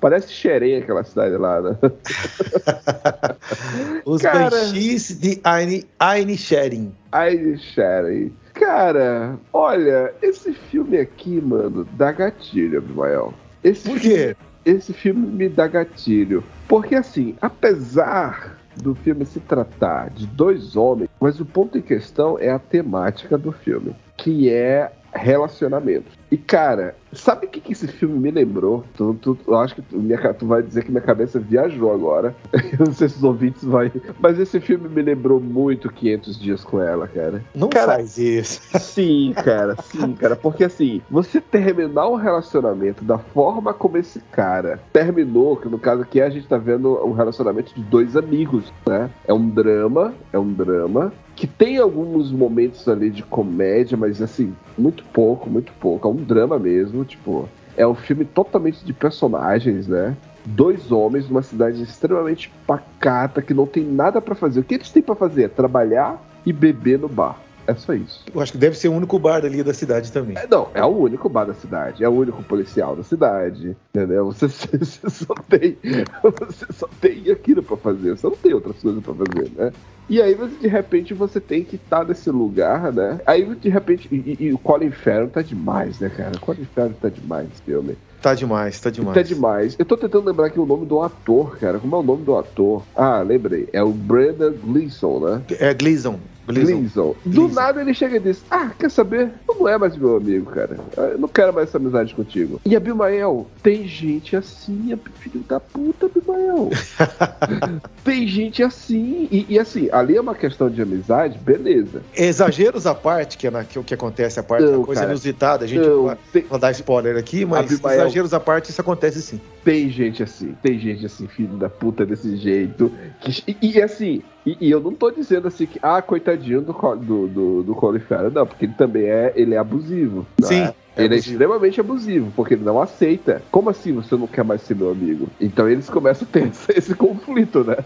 [0.00, 1.76] Parece Xerém aquela cidade lá, né?
[4.04, 4.50] Os Cara.
[4.50, 6.92] Banshees de Aine, Aine Sharing.
[7.12, 8.32] Ai, Xerém.
[8.52, 13.34] Cara, olha, esse filme aqui, mano, dá gatilho, Abimael.
[13.62, 14.36] Esse Por filme- quê?
[14.64, 16.44] esse filme me dá gatilho.
[16.68, 22.38] Porque, assim, apesar do filme se tratar de dois homens, mas o ponto em questão
[22.38, 26.06] é a temática do filme, que é relacionamento.
[26.30, 28.84] E, cara, sabe o que, que esse filme me lembrou?
[28.96, 32.34] Tu, tu- eu acho que tu, minha tu vai dizer que minha cabeça viajou agora.
[32.78, 33.88] Eu não sei se os ouvintes vão.
[34.18, 37.42] Mas esse filme me lembrou muito 500 Dias com Ela, cara.
[37.54, 38.60] Não Cara, faz isso.
[38.80, 40.34] Sim, cara, sim, cara.
[40.34, 46.02] Porque assim, você terminar um relacionamento da forma como esse cara terminou, que no caso
[46.02, 49.08] aqui a gente tá vendo um relacionamento de dois amigos, né?
[49.24, 51.12] É um drama, é um drama.
[51.36, 56.06] Que tem alguns momentos ali de comédia, mas assim, muito pouco, muito pouco.
[56.06, 57.48] É um drama mesmo, tipo.
[57.76, 60.16] É um filme totalmente de personagens, né?
[60.44, 64.60] Dois homens numa cidade extremamente pacata que não tem nada pra fazer.
[64.60, 65.44] O que eles têm pra fazer?
[65.44, 67.36] É trabalhar e beber no bar.
[67.66, 68.24] É só isso.
[68.32, 70.36] Eu acho que deve ser o único bar ali da cidade também.
[70.36, 74.26] É, não, é o único bar da cidade, é o único policial da cidade, entendeu?
[74.26, 74.46] Você,
[74.78, 75.78] você só tem,
[76.22, 79.72] você só tem aquilo pra fazer, você não tem outras coisas pra fazer, né?
[80.08, 83.18] E aí, de repente, você tem que estar nesse lugar, né?
[83.24, 86.32] Aí, de repente, e, e- e o Colin Farrell tá demais, né, cara?
[86.36, 87.96] O Colin Farrell tá demais nesse filme.
[88.20, 89.14] Tá demais, tá demais.
[89.14, 89.76] Tá demais.
[89.78, 91.78] Eu tô tentando lembrar aqui o nome do ator, cara.
[91.78, 92.82] Como é o nome do ator?
[92.94, 93.66] Ah, lembrei.
[93.72, 95.42] É o Brendan Gleeson, né?
[95.58, 96.18] É Gleason.
[96.46, 96.76] Gleason.
[96.78, 97.14] Gleeson.
[97.24, 99.32] Do nada ele chega e diz: Ah, quer saber?
[99.46, 100.78] Tu não é mais meu amigo, cara.
[100.96, 102.60] Eu não quero mais essa amizade contigo.
[102.64, 106.70] E Abimael, tem gente assim, filho da puta, Abimael.
[108.04, 109.28] tem gente assim.
[109.30, 112.02] E, e assim, ali é uma questão de amizade, beleza.
[112.16, 115.00] Exageros à parte, que é na, que, o que acontece, a parte Não, da coisa
[115.02, 115.12] cara.
[115.12, 118.00] inusitada, a gente Não, vai tem, não dar spoiler aqui, mas Abimael.
[118.00, 119.40] exageros à parte, isso acontece sim.
[119.64, 122.92] tem gente assim, tem gente assim, filho da puta desse jeito.
[123.20, 126.72] que- e, e assim, e, e eu não tô dizendo assim que, ah, coitadinho do,
[126.72, 130.26] do, do, do Colin Farrell, não, porque ele também é, ele é abusivo.
[130.38, 130.74] não Sim, é?
[130.96, 133.42] é ele é extremamente abusivo, porque ele não aceita.
[133.50, 135.28] Como assim você não quer mais ser meu amigo?
[135.40, 137.76] Então eles começam a ter esse, esse conflito, né?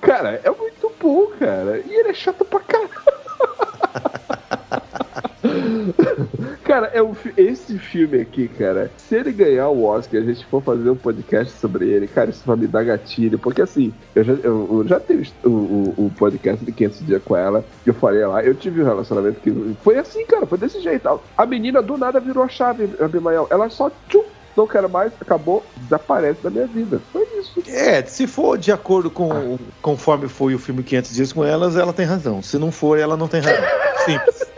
[0.00, 1.78] Cara, é muito bom, cara.
[1.78, 2.88] E ele é chato pra caralho.
[6.64, 10.62] Cara, é um, esse filme aqui, cara, se ele ganhar o Oscar a gente for
[10.62, 13.38] fazer um podcast sobre ele, cara, isso vai me dar gatilho.
[13.38, 17.22] Porque assim, eu já, eu, eu já tive o, o, o podcast de 500 dias
[17.22, 20.58] com ela, que eu falei lá, eu tive um relacionamento que foi assim, cara, foi
[20.58, 21.20] desse jeito.
[21.36, 23.46] A menina do nada virou a chave, Abimael.
[23.50, 24.24] Ela só, tchum,
[24.56, 27.00] não quero mais, acabou, desaparece da minha vida.
[27.12, 27.62] Foi isso.
[27.68, 31.92] É, se for de acordo com conforme foi o filme 500 dias com elas, ela
[31.92, 32.42] tem razão.
[32.42, 33.64] Se não for, ela não tem razão.
[34.04, 34.48] Simples.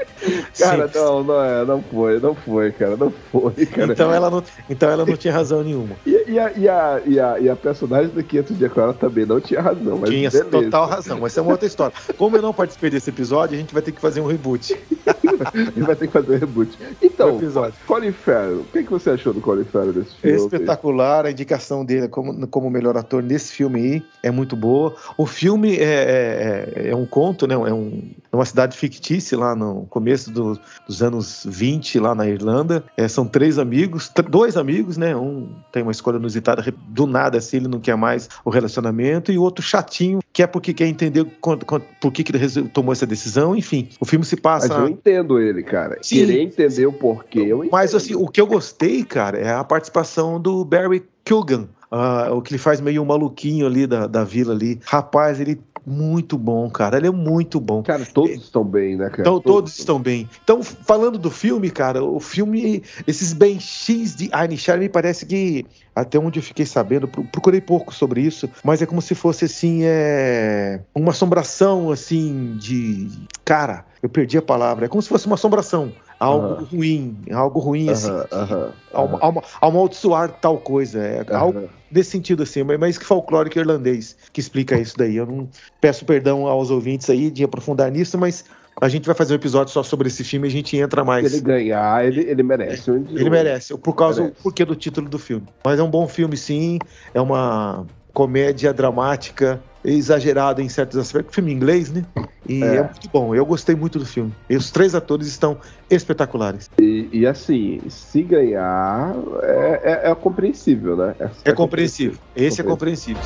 [0.58, 0.94] Cara, Simples.
[0.94, 3.92] não, não é, não foi, não foi, cara, não foi, cara.
[3.92, 5.96] Então ela não, então ela não tinha razão nenhuma.
[6.06, 8.94] E, e a, e, a, e, a, e a personagem do 500 dias com ela
[8.94, 10.50] também não tinha razão, mas Tinha beleza.
[10.50, 11.94] total razão, mas é uma outra história.
[12.16, 14.76] Como eu não participei desse episódio, a gente vai ter que fazer um reboot.
[15.76, 16.78] Ele vai ter que fazer um reboot.
[17.02, 17.74] Então, episódio.
[17.86, 20.36] Colin Farrell, o que, que você achou do Colin Farrell desse filme?
[20.36, 24.94] Espetacular, a indicação dele como, como melhor ator nesse filme aí é muito boa.
[25.16, 27.54] O filme é, é, é um conto, né?
[27.54, 32.26] É um, é uma cidade fictícia lá no começo do- dos anos 20, lá na
[32.28, 32.84] Irlanda.
[32.96, 35.16] É, são três amigos, dois amigos, né?
[35.16, 39.38] Um tem uma escolha inusitada, do nada assim, ele não quer mais o relacionamento, e
[39.38, 43.56] o outro chatinho, que é porque quer entender por que, que ele tomou essa decisão.
[43.56, 44.68] Enfim, o filme se passa.
[44.90, 45.98] Entendo ele, cara.
[46.02, 46.16] Sim.
[46.16, 47.72] Querer entender o porquê, eu entendo.
[47.72, 51.68] Mas assim, o que eu gostei, cara, é a participação do Barry Kilgan.
[51.90, 54.78] Ah, o que ele faz meio um maluquinho ali da, da vila ali.
[54.84, 56.98] Rapaz, ele é muito bom, cara.
[56.98, 57.82] Ele é muito bom.
[57.82, 59.22] Cara, todos estão bem, né, cara?
[59.22, 60.28] Então, todos estão bem.
[60.44, 66.16] Então, falando do filme, cara, o filme, esses benchins de Ainisher, me parece que, até
[66.16, 69.80] onde eu fiquei sabendo, pro- procurei pouco sobre isso, mas é como se fosse, assim,
[69.82, 73.08] é, uma assombração, assim, de...
[73.44, 74.86] Cara, eu perdi a palavra.
[74.86, 75.92] É como se fosse uma assombração.
[76.18, 76.68] Algo Aham.
[76.72, 78.10] ruim, algo ruim, assim.
[78.10, 80.98] Aham, aham, Alma- alma- Amaldiçoar tal coisa.
[81.00, 85.16] É algo nesse sentido, assim, mas que folclórico irlandês que explica isso daí.
[85.16, 85.48] Eu não
[85.80, 88.44] peço perdão aos ouvintes aí de aprofundar nisso, mas
[88.80, 91.32] a gente vai fazer um episódio só sobre esse filme e a gente entra mais.
[91.32, 92.90] ele ganhar, ele, ele merece.
[92.90, 94.38] Ele merece, por causa Merece.
[94.38, 95.46] do porquê do título do filme.
[95.64, 96.78] Mas é um bom filme, sim.
[97.12, 101.34] É uma comédia dramática, exagerada em certos aspectos.
[101.34, 102.04] Filme em inglês, né?
[102.48, 102.76] E É.
[102.76, 102.82] é.
[102.82, 103.34] muito bom.
[103.34, 104.32] Eu gostei muito do filme.
[104.48, 106.70] E os três atores estão espetaculares.
[106.80, 111.14] E, e assim, se ganhar, é, é, é compreensível, né?
[111.44, 112.18] É compreensível.
[112.34, 113.22] Esse é compreensível.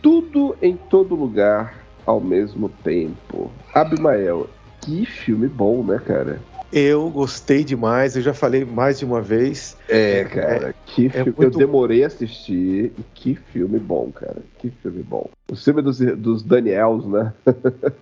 [0.00, 3.52] Tudo em todo lugar ao mesmo tempo.
[3.74, 4.48] Abimael,
[4.80, 6.40] que filme bom, né, cara?
[6.72, 9.76] Eu gostei demais, eu já falei mais de uma vez.
[9.88, 11.28] É, cara, que filme.
[11.28, 14.36] Eu muito- demorei a assistir que filme bom, cara.
[14.58, 15.28] Que filme bom.
[15.50, 17.32] O filme dos, dos Daniels, né?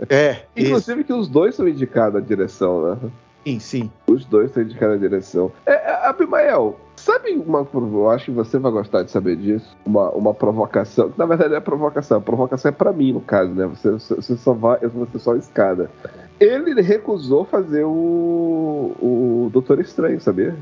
[0.09, 3.11] É, Inclusive que os dois são indicados à direção, né?
[3.47, 3.91] Sim, sim.
[4.09, 5.53] Os dois são indicados à direção.
[5.65, 7.67] É, é, Abimael, sabe uma.
[7.73, 9.77] Eu acho que você vai gostar de saber disso.
[9.87, 11.13] Uma, uma provocação.
[11.17, 12.19] Na verdade, é provocação.
[12.19, 13.67] A provocação é pra mim, no caso, né?
[13.67, 14.81] Você, você só vai.
[14.81, 15.89] Você só escada.
[16.39, 18.93] Ele recusou fazer o.
[19.01, 20.55] O Doutor Estranho, sabia?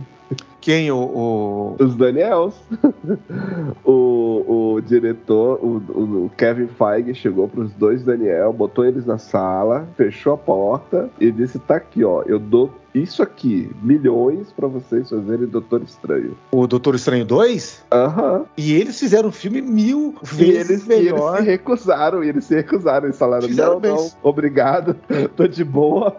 [0.60, 2.54] Quem o, o- Os Daniels.
[3.84, 5.76] o, o diretor, o,
[6.24, 11.30] o Kevin Feige, chegou pros dois Daniel, botou eles na sala, fechou a porta e
[11.30, 16.37] disse: tá aqui, ó, eu dou isso aqui, milhões pra vocês fazerem Doutor Estranho.
[16.52, 17.85] o Doutor Estranho 2?
[17.92, 18.44] Aham.
[18.57, 21.38] E eles fizeram um filme mil E vezes eles, e eles melhor.
[21.38, 23.90] se recusaram, e eles se recusaram, eles falaram, Fizeram não, bem.
[23.92, 24.94] não, obrigado,
[25.37, 26.16] tô de boa.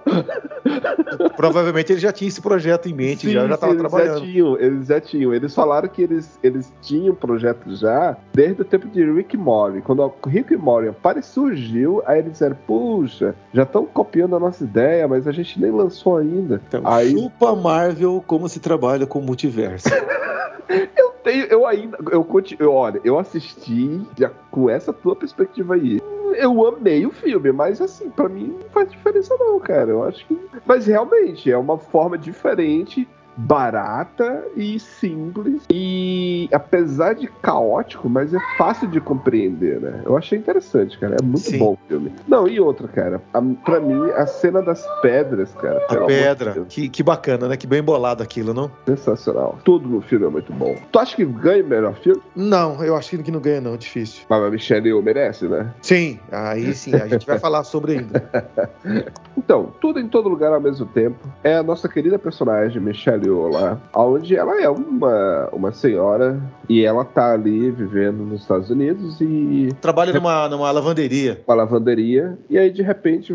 [1.38, 4.20] Provavelmente ele já tinha esse projeto em mente, já Sim, já sim, tava eles trabalhando.
[4.20, 5.34] Já tinham, eles já tinham.
[5.34, 9.82] Eles falaram que eles, eles tinham projeto já desde o tempo de Rick e Morty.
[9.82, 14.40] Quando o Rick e Morty apare- surgiu, aí eles disseram, puxa, já estão copiando a
[14.40, 16.62] nossa ideia, mas a gente nem lançou ainda.
[16.68, 19.88] Então, Aí- chupa Marvel como se trabalha com multiverso.
[20.98, 26.02] Eu tenho, eu ainda, eu continuo, olha, eu assisti já com essa tua perspectiva aí.
[26.36, 29.92] Eu amei o filme, mas assim, pra mim não faz diferença não, cara.
[29.92, 33.08] Eu acho que, mas realmente é uma forma diferente,
[33.38, 40.02] barata e simples e apesar de caótico, mas é fácil de compreender, né?
[40.06, 41.18] Eu achei interessante, cara.
[41.20, 41.58] É muito Sim.
[41.58, 42.14] bom o filme.
[42.28, 43.22] Não, e outra, cara.
[43.34, 45.86] A, pra mim a cena das pedras, cara.
[45.90, 46.66] A de pedra.
[46.68, 47.58] Que, que bacana, né?
[47.58, 48.72] Que bem bolado aquilo, não?
[48.86, 49.60] sensacional.
[49.64, 50.76] Tudo no filme é muito bom.
[50.92, 52.22] Tu acha que ganha o melhor filme?
[52.36, 53.78] Não, eu acho que não ganha, não.
[53.78, 54.24] Difícil.
[54.30, 55.74] Mas a Michelle Yeoh merece, né?
[55.82, 58.24] Sim, aí sim, a gente vai falar sobre ainda.
[59.38, 61.18] Então, tudo em todo lugar ao mesmo tempo.
[61.44, 67.04] É a nossa querida personagem, Michelle Lá, onde ela é uma, uma senhora e ela
[67.06, 71.42] tá ali vivendo nos Estados Unidos e Trabalha numa, numa lavanderia.
[71.48, 73.34] uma lavanderia e aí de repente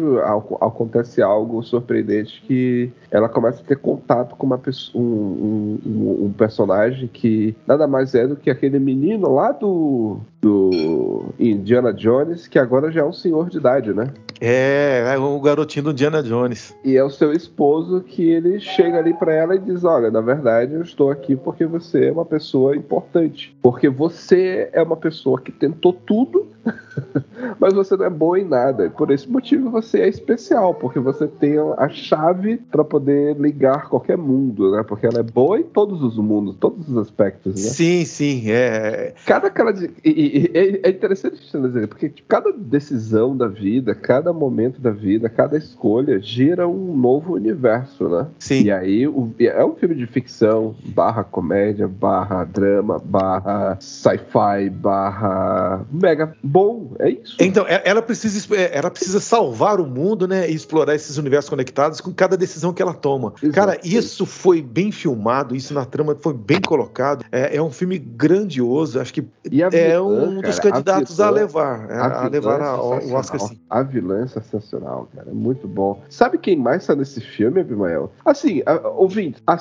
[0.60, 6.32] acontece algo surpreendente que ela começa a ter contato com uma pessoa, um, um- um-
[6.32, 12.58] personagem que nada mais é do que aquele menino lá do, do Indiana Jones que
[12.58, 14.08] agora já é um senhor de idade, né?
[14.40, 16.74] É, é o garotinho do Indiana Jones.
[16.82, 20.20] E é o seu esposo que ele chega ali pra ela e diz: Olha, na
[20.20, 23.56] verdade eu estou aqui porque você é uma pessoa importante.
[23.62, 26.46] Porque você é uma pessoa que tentou tudo,
[27.58, 28.86] mas você não é boa em nada.
[28.86, 33.88] E por esse motivo você é especial, porque você tem a chave pra poder ligar
[33.88, 34.82] qualquer mundo, né?
[34.86, 37.70] Porque ela é boa em todos os mundos, todos os aspectos, né?
[37.70, 39.14] Sim, sim, é.
[39.26, 39.72] Cada aquela.
[39.72, 44.80] de- e- e- e- é interessante dizer, porque tipo, cada decisão da vida, cada momento
[44.80, 48.26] da vida, cada escolha gira um novo universo, né?
[48.38, 48.64] Sim.
[48.64, 55.84] E aí o- é um filme de ficção, barra comédia, barra drama, barra sci-fi, barra
[55.90, 57.36] mega bom, é isso.
[57.40, 60.48] Então, e- ela precisa, é, ela precisa salvar o mundo, né?
[60.50, 63.32] E explorar esses universos conectados com cada decisão que ela toma.
[63.42, 63.54] Exato.
[63.54, 67.24] Cara, isso foi bem filmado, isso na trama foi bem colocado.
[67.30, 71.28] É, é um filme grandioso, acho que a é um dos cara, candidatos a a
[71.28, 73.60] vilã- levar, a, a levar é a- o Oscar sim.
[73.68, 75.30] A vilã é sensacional, cara.
[75.30, 76.02] É muito bom.
[76.08, 78.10] Sabe quem mais tá nesse filme, Abimael?
[78.24, 78.88] Assim, a-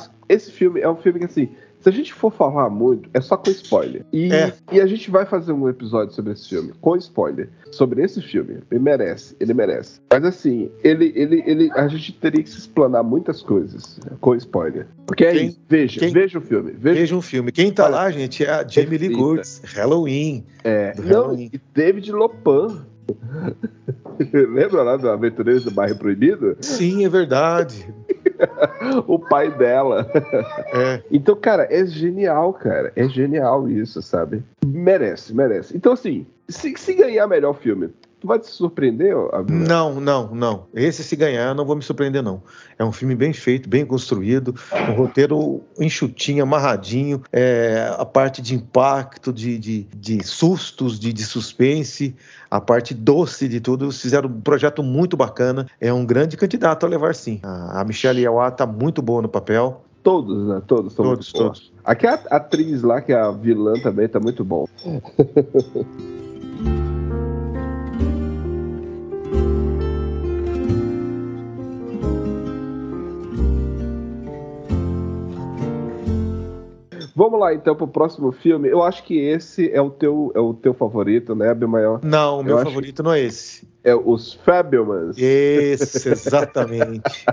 [0.02, 1.50] as- esse filme é um filme que, assim,
[1.82, 4.04] se a gente for falar muito, é só com spoiler.
[4.12, 4.54] E, É.
[4.72, 7.50] e a gente vai fazer um episódio sobre esse filme, com spoiler.
[7.72, 8.58] Sobre esse filme.
[8.70, 10.02] Ele merece, ele merece.
[10.12, 14.36] Mas assim, ele, ele, ele, a gente teria que se explanar muitas coisas né, com
[14.36, 14.88] spoiler.
[15.08, 15.60] Porque é Quem- isso.
[15.70, 16.74] Veja, quem- veja o filme.
[16.78, 17.00] Veja.
[17.00, 17.52] Veja um filme.
[17.52, 19.16] Quem tá Olha, lá, gente, é a Jamie Lee.
[19.16, 20.43] Curtis, Halloween.
[20.64, 21.50] É, não, Halloween.
[21.54, 22.86] e David Lopan.
[24.34, 26.57] Lembra lá do Aventureiros do Bairro Proibido?
[26.62, 27.93] Sim, é verdade.
[29.07, 30.10] o pai dela.
[30.74, 31.03] É.
[31.12, 32.91] Então, cara, é genial, cara.
[32.95, 34.43] É genial isso, sabe?
[34.66, 35.76] Merece, merece.
[35.76, 37.89] Então, assim, se, se ganhar melhor filme,
[38.20, 39.67] tu vai te surpreender, Abner?
[39.67, 40.65] Não, não, não.
[40.74, 42.41] Esse se ganhar, não vou me surpreender, não.
[42.78, 44.53] É um filme bem feito, bem construído,
[44.89, 51.24] um roteiro enxutinho, amarradinho, é, a parte de impacto, de, de, de sustos, de, de
[51.24, 52.15] suspense,
[52.51, 53.86] a parte doce de tudo.
[53.86, 55.67] Eles fizeram um projeto muito bacana.
[55.80, 57.39] É um grande candidato a levar, sim.
[57.43, 59.84] A, a Michelle Yeoh tá muito boa no papel.
[60.03, 60.61] Todos, né?
[60.65, 61.72] Todos são Todos, muito todos.
[61.84, 64.65] Aqui a atriz lá, que é a vilã também, tá muito bom.
[77.20, 78.70] Vamos lá então pro próximo filme.
[78.70, 81.99] Eu acho que esse é o teu, é o teu favorito, né, Abimael?
[82.01, 83.67] Não, o meu favorito não é esse.
[83.84, 85.17] É os Fabulmans.
[85.17, 87.26] Esse, exatamente.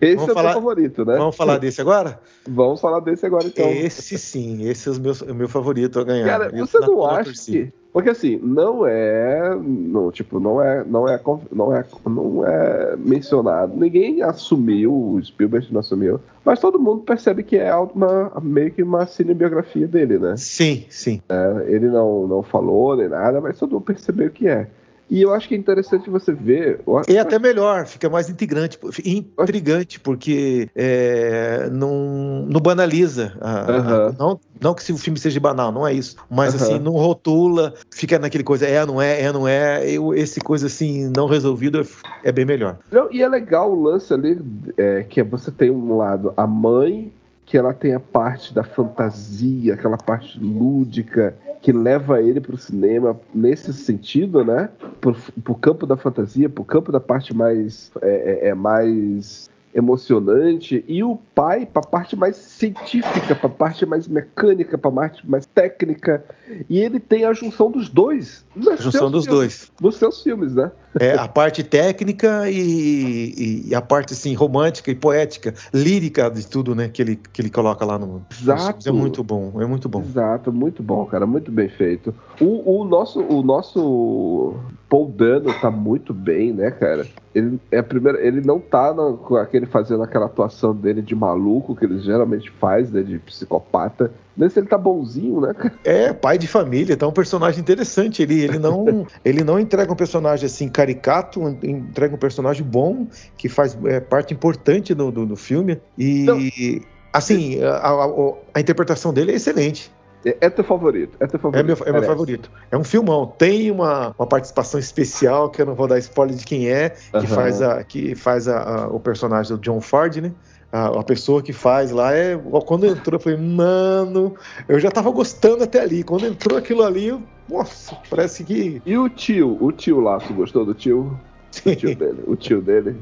[0.00, 1.16] Esse Vamos é o falar- teu favorito, né?
[1.16, 2.20] Vamos falar desse agora?
[2.46, 3.68] Vamos falar desse agora então.
[3.68, 6.26] Esse sim, esse é o meu, o meu favorito a ganhar.
[6.26, 7.72] Cara, você na- não acha que.
[7.94, 9.54] Porque assim, não é.
[9.54, 11.20] Não, tipo, não é, não é.
[11.52, 13.76] Não é, não é mencionado.
[13.76, 16.18] Ninguém assumiu, o Spielberg não assumiu.
[16.44, 20.36] Mas todo mundo percebe que é uma, meio que uma cinebiografia dele, né?
[20.36, 21.22] Sim, sim.
[21.28, 24.66] É, Ele não, não falou nem nada, mas todo mundo percebeu que é.
[25.10, 26.80] E eu acho que é interessante você ver.
[27.06, 33.36] É até melhor, fica mais intrigante, intrigante porque é, não, não banaliza.
[33.40, 36.16] a- a- não, não que se o filme seja banal, não é isso.
[36.30, 39.88] Mas assim, não rotula, fica naquele coisa, é, não é, é, não é.
[39.90, 41.84] Eu, esse coisa assim, não resolvido é,
[42.28, 42.78] é bem melhor.
[42.90, 44.40] Não, e é legal o lance ali,
[44.76, 47.12] é, que você tem um lado a mãe,
[47.46, 51.34] que ela tem a parte da fantasia, aquela parte lúdica,
[51.64, 54.68] que leva ele pro cinema nesse sentido, né?
[55.00, 57.90] Pro, pro campo da fantasia, pro campo da parte mais.
[58.02, 63.52] é, é- é mais emocionante e o pai para a parte mais científica, para a
[63.52, 66.22] parte mais mecânica, para a parte mais técnica.
[66.68, 68.44] E ele tem a junção dos dois.
[68.56, 69.72] A junção dos filmes dois.
[69.80, 70.70] nos seus filmes, né?
[71.00, 76.74] É, a parte técnica e, e- a parte assim romântica e poética, lírica de tudo,
[76.74, 78.24] né, que ele, que ele coloca lá no.
[78.30, 78.88] Exato.
[78.88, 80.00] É muito bom, é muito bom.
[80.00, 82.14] Exato, muito bom, cara, muito bem feito.
[82.40, 84.54] O, o nosso, o nosso
[84.88, 87.06] Paul Dano tá muito bem, né, cara?
[87.34, 91.74] Ele é a primeira, ele não tá com aquele fazendo aquela atuação dele de maluco
[91.74, 94.12] que ele geralmente faz, né, de psicopata.
[94.36, 95.54] Nesse ele tá bonzinho, né?
[95.84, 98.20] É, pai de família, tá um personagem interessante.
[98.22, 103.06] Ele, ele, não, ele não entrega um personagem assim caricato, entrega um personagem bom,
[103.36, 105.80] que faz é, parte importante do, do, do filme.
[105.96, 106.82] E,
[107.12, 109.92] assim, a, a- a interpretação dele é excelente.
[110.26, 111.60] É, é teu favorito, é teu favorito.
[111.60, 112.50] É meu, é meu favorito.
[112.70, 113.26] É um filmão.
[113.26, 117.16] Tem uma, uma participação especial, que eu não vou dar spoiler de quem é, que
[117.18, 117.26] Aham.
[117.26, 120.32] faz, a, que faz a, a- o personagem do John Ford, né?
[120.74, 122.36] A, a pessoa que faz lá é.
[122.66, 124.34] Quando entrou, eu falei, mano,
[124.68, 126.02] eu já tava gostando até ali.
[126.02, 128.82] Quando entrou aquilo ali, eu- nossa, parece que.
[128.84, 131.20] E o tio, o tio lá, você gostou do tio?
[131.66, 132.96] O tio dele, o tio dele.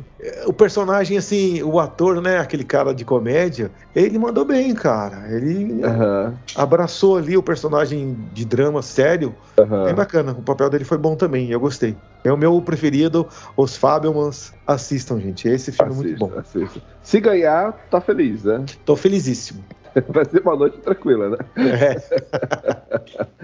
[0.46, 2.38] o personagem, assim, o ator, né?
[2.38, 5.28] Aquele cara de comédia, ele mandou bem, cara.
[5.34, 9.34] Ele Aham, abraçou ali o personagem de drama sério.
[9.58, 9.84] aham.
[9.84, 10.32] Bem bacana.
[10.32, 11.96] O papel dele foi bom também, eu gostei.
[12.24, 14.52] É o meu preferido, os Fabelmans.
[14.66, 15.48] Assistam, gente.
[15.48, 16.32] Esse filme é muito bom.
[16.38, 16.80] Assista, assista.
[17.02, 18.64] Se ganhar, tá feliz, né?
[18.84, 19.64] Tô felizíssimo.
[20.08, 21.38] Vai ser uma noite tranquila, né?
[21.56, 21.96] É.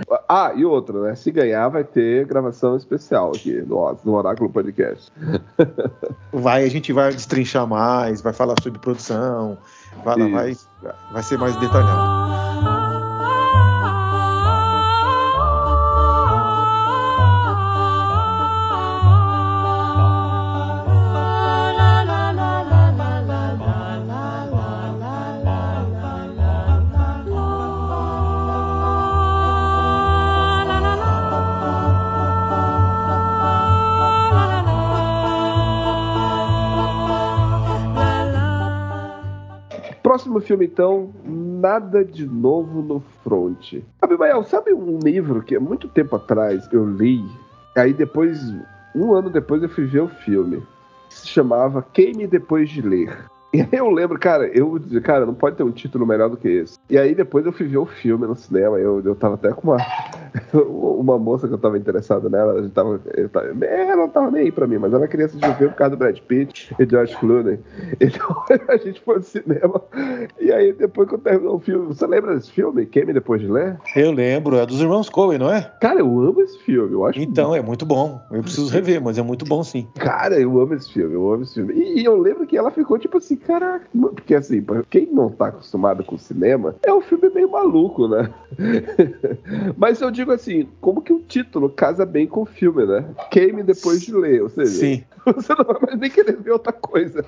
[0.30, 1.14] Ah, e outra, né?
[1.14, 5.10] Se ganhar, vai ter gravação especial aqui no, no Oráculo Podcast.
[6.30, 9.56] Vai, a gente vai destrinchar mais, vai falar sobre produção,
[10.04, 10.56] vai, lá, vai,
[11.12, 12.87] vai ser mais detalhado.
[40.38, 43.82] Próximo filme, então, Nada de Novo no Front.
[44.00, 47.24] Abimael, sabe um livro que há muito tempo atrás eu li,
[47.74, 48.38] aí depois,
[48.94, 50.62] um ano depois eu fui ver o filme,
[51.08, 53.16] se chamava Queime Depois de Ler.
[53.50, 56.46] E aí eu lembro, cara, eu cara, não pode ter um título melhor do que
[56.46, 56.78] esse.
[56.90, 59.70] E aí depois eu fui ver o filme no cinema, eu, eu tava até com
[59.70, 59.78] uma,
[60.52, 63.00] uma moça que eu tava interessado nela, a gente tava,
[63.32, 65.78] tava, ela não tava nem aí pra mim, mas ela queria assistir o filme por
[65.78, 67.58] causa do Brad Pitt e George Clooney.
[68.00, 69.82] Então a gente foi ao cinema,
[70.40, 73.48] e aí depois que eu terminou o filme, você lembra desse filme, Queime Depois de
[73.48, 73.76] Ler?
[73.94, 75.62] Eu lembro, é dos irmãos Coen, não é?
[75.80, 78.20] Cara, eu amo esse filme, eu acho Então, é muito bom.
[78.30, 79.88] Eu preciso rever, mas é muito bom sim.
[79.96, 81.74] Cara, eu amo esse filme, eu amo esse filme.
[81.74, 85.30] E, e eu lembro que ela ficou tipo assim, caraca, porque assim, pra quem não
[85.30, 88.30] tá acostumado com cinema, é um filme meio maluco, né?
[89.76, 93.04] Mas eu digo assim, como que o título casa bem com o filme, né?
[93.30, 95.04] Queime depois de ler, ou seja, Sim.
[95.36, 97.24] você não vai mais nem querer ver outra coisa.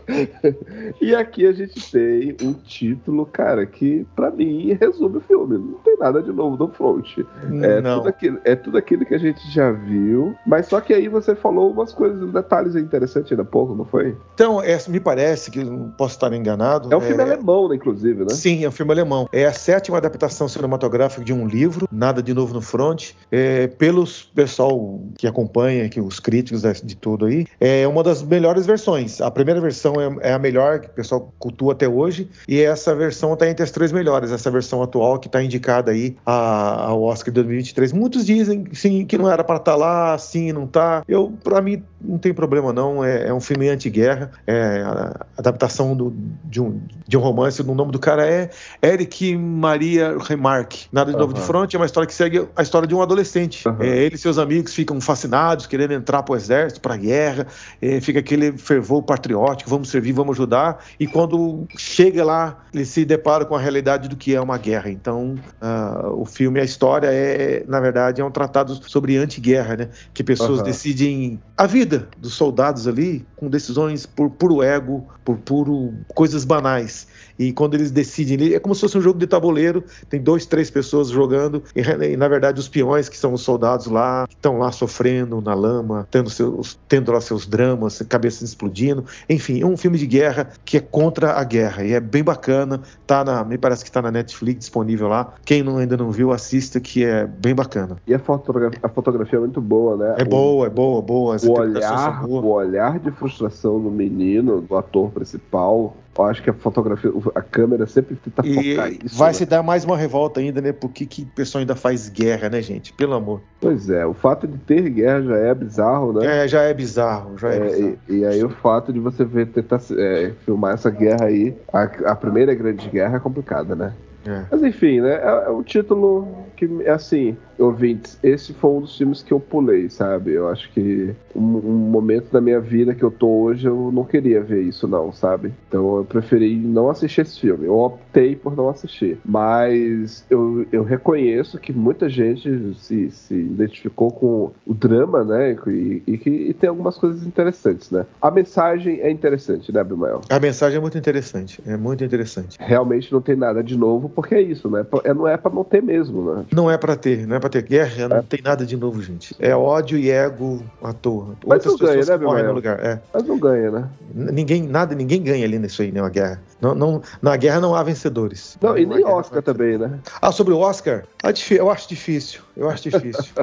[1.00, 5.58] E aqui a gente tem um título, cara, que pra mim resume o filme.
[5.58, 7.18] Não tem nada de novo no front.
[7.62, 7.98] É não.
[7.98, 10.34] tudo, aquilo, é tudo aquilo que a gente já viu.
[10.46, 14.16] Mas só que aí você falou umas coisas, uns detalhes interessantes ainda pouco, não foi?
[14.34, 16.92] Então, essa, me parece que não posso estar enganado.
[16.92, 18.30] É um filme alemão, né, inclusive, né?
[18.30, 19.28] Sim, é um filme alemão.
[19.32, 24.22] É a sétima adaptação cinematográfica de um livro, Nada de Novo no Front, é, pelos
[24.22, 27.46] pessoal que acompanha, que os críticos de, de tudo aí.
[27.60, 29.20] É uma das melhores versões.
[29.20, 32.94] A primeira versão é, é a melhor, que o pessoal cultua até hoje, e essa
[32.94, 37.02] versão está entre as três melhores, essa versão atual que está indicada aí a- ao
[37.02, 37.92] Oscar de 2023.
[37.92, 41.02] Muitos dizem sim, que não era para estar lá, sim, não tá.
[41.06, 43.04] Eu, para mim, não tem problema não.
[43.04, 46.12] É, é um filme anti-guerra, é a adaptação do-
[46.44, 47.60] de, um, de um romance.
[47.62, 48.50] O nome do cara é
[48.82, 50.86] Eric Maria Remarque.
[50.92, 51.46] Nada de novo de Aham.
[51.46, 53.68] front, é uma história que segue a história de um adolescente.
[53.68, 53.82] Aham.
[53.84, 57.46] É, ele e seus amigos ficam fascinados, querendo entrar pro exército, pra guerra.
[57.80, 60.84] É, fica aquele fervor patriótico, vamos servir, vamos ajudar.
[60.98, 64.90] E quando chega lá, ele se depara com a realidade do que é uma guerra.
[64.90, 69.88] Então, ah, o filme, a história é, na verdade, é um tratado sobre anti-guerra, né?
[70.12, 70.64] Que pessoas Aham.
[70.64, 77.06] decidem a vida dos soldados ali com decisões por puro ego, por puro coisas banais.
[77.38, 80.70] E quando eles decidem, é como se fosse um jogo de tabuleiro, tem dois, três
[80.70, 84.70] pessoas jogando, e, e, na verdade os peões, que são os soldados lá, estão lá
[84.72, 87.69] sofrendo na lama, tendo, seus, tendo lá seus dramas,
[88.08, 89.04] cabeças explodindo.
[89.28, 92.80] Enfim, é um filme de guerra que é contra a guerra, e é bem bacana,
[93.06, 95.34] tá na, me parece que tá na Netflix disponível lá.
[95.44, 97.96] Quem não, ainda não viu, assista, que é bem bacana.
[98.06, 100.14] E a fotografia, a fotografia é muito boa, né?
[100.18, 101.34] É O- boa, é boa, boa.
[101.36, 102.44] as O olhar, boas.
[102.44, 105.96] o olhar de frustração do menino, do ator principal.
[106.18, 109.16] Eu acho que a fotografia, a câmera sempre tenta focar E isso.
[109.16, 109.32] vai né?
[109.34, 110.70] se dar mais uma revolta ainda, né?
[110.72, 112.92] Por que, que o pessoal ainda faz guerra, né, gente?
[112.92, 113.40] Pelo amor.
[113.60, 116.44] Pois é, o fato de ter guerra já é bizarro, né?
[116.44, 117.98] É, já é bizarro, já é, É, bizarro.
[118.08, 121.82] e, e aí o fato de você ver tentar é, filmar essa guerra aí, a,
[121.82, 123.92] a primeira grande guerra é complicada, né?
[124.26, 124.44] É.
[124.50, 125.14] Mas enfim, né?
[125.14, 126.28] É, é um título
[126.60, 130.32] que, assim, ouvintes, esse foi um dos filmes que eu pulei, sabe?
[130.32, 134.04] Eu acho que um, um momento da minha vida que eu tô hoje, eu não
[134.04, 135.52] queria ver isso, não, sabe?
[135.68, 137.66] Então eu preferi não assistir esse filme.
[137.66, 139.18] Eu optei por não assistir.
[139.24, 145.56] Mas eu, eu reconheço que muita gente se, se identificou com o drama, né?
[145.66, 148.04] E, e que e tem algumas coisas interessantes, né?
[148.20, 150.20] A mensagem é interessante, né, Abimael?
[150.28, 152.58] A mensagem é muito interessante, é muito interessante.
[152.60, 154.84] Realmente não tem nada de novo, porque é isso, né?
[155.04, 156.44] É- Não é pra não ter mesmo, né?
[156.52, 159.34] Não é pra ter, não é pra ter guerra, não tem nada de novo, gente.
[159.38, 161.36] É ódio e ego à toa.
[161.46, 162.84] Mas não ganha, né, morrem no lugar.
[162.84, 163.00] É.
[163.12, 163.88] Mas não ganha, né?
[164.14, 166.02] Ninguém, nada, ninguém ganha ali nisso aí, né?
[166.02, 166.40] Uma guerra.
[166.60, 168.58] Não, não, na guerra não há vencedores.
[168.60, 169.98] Não, e há nem Oscar não também, né?
[170.20, 171.04] Ah, sobre o Oscar?
[171.22, 172.40] Ah, eu acho difícil.
[172.56, 173.32] Eu acho difícil.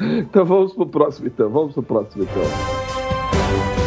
[0.00, 1.48] Então vamos pro próximo, então.
[1.48, 3.81] Vamos pro próximo, então.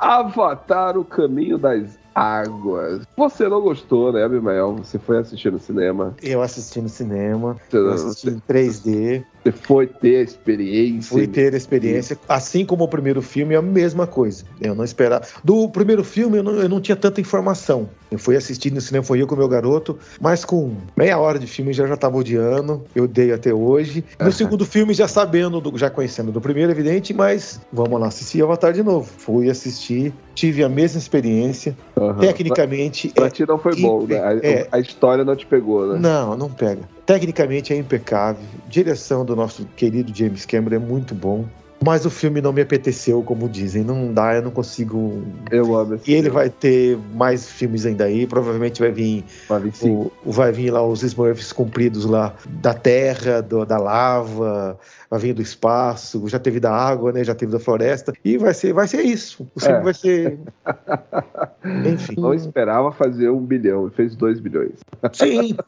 [0.00, 3.02] Avatar, o caminho das águas.
[3.16, 4.76] Você não gostou, né, Abimael?
[4.76, 6.14] Você foi assistir no cinema.
[6.22, 11.08] eu assisti no cinema, Você, eu assisti em 3D, você foi ter a experiência.
[11.10, 12.18] fui ter a experiência.
[12.28, 14.44] Assim como o primeiro filme, é a mesma coisa.
[14.60, 15.24] Eu não esperava.
[15.42, 17.88] Do primeiro filme, eu não, eu não tinha tanta informação.
[18.10, 21.38] Eu fui assistir no cinema, foi eu com o meu garoto, mas com meia hora
[21.38, 22.84] de filme já já tava odiando.
[22.94, 24.04] Eu dei até hoje.
[24.20, 28.42] No segundo filme, já sabendo, do- já conhecendo do primeiro, evidente, mas vamos lá assistir
[28.42, 29.08] Avatar de novo.
[29.18, 31.76] Fui assistir, tive a mesma experiência.
[32.20, 34.18] Tecnicamente, Pra é ti não foi bom, né?
[34.18, 34.68] A, É.
[34.70, 35.98] a história não te pegou, né?
[35.98, 36.82] Não, não pega.
[37.06, 38.42] Tecnicamente é impecável.
[38.68, 41.44] Direção do nosso querido James Cameron é muito bom.
[41.82, 43.82] Mas o filme não me apeteceu, como dizem.
[43.82, 45.22] Não dá, eu não consigo.
[45.50, 46.28] Eu amo E ele filme.
[46.28, 48.26] vai ter mais filmes ainda aí.
[48.26, 53.40] Provavelmente vai vir, Vai vir o, vai vir lá os Smurfs compridos lá da terra,
[53.40, 54.78] do- da lava,
[55.08, 56.28] vai vir do espaço.
[56.28, 57.24] Já teve da água, né?
[57.24, 58.12] Já teve da floresta.
[58.22, 59.48] E vai ser, vai ser isso.
[59.54, 59.80] O filme É.
[59.80, 60.38] vai ser.
[61.90, 62.14] Enfim.
[62.18, 64.74] Não esperava fazer um bilhão fez dois bilhões.
[65.14, 65.56] Sim.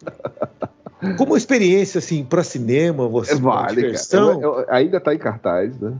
[1.16, 4.40] Como experiência, assim, para cinema, você É vale, diversão, cara.
[4.40, 5.94] Eu- eu- ainda tá em cartaz, né?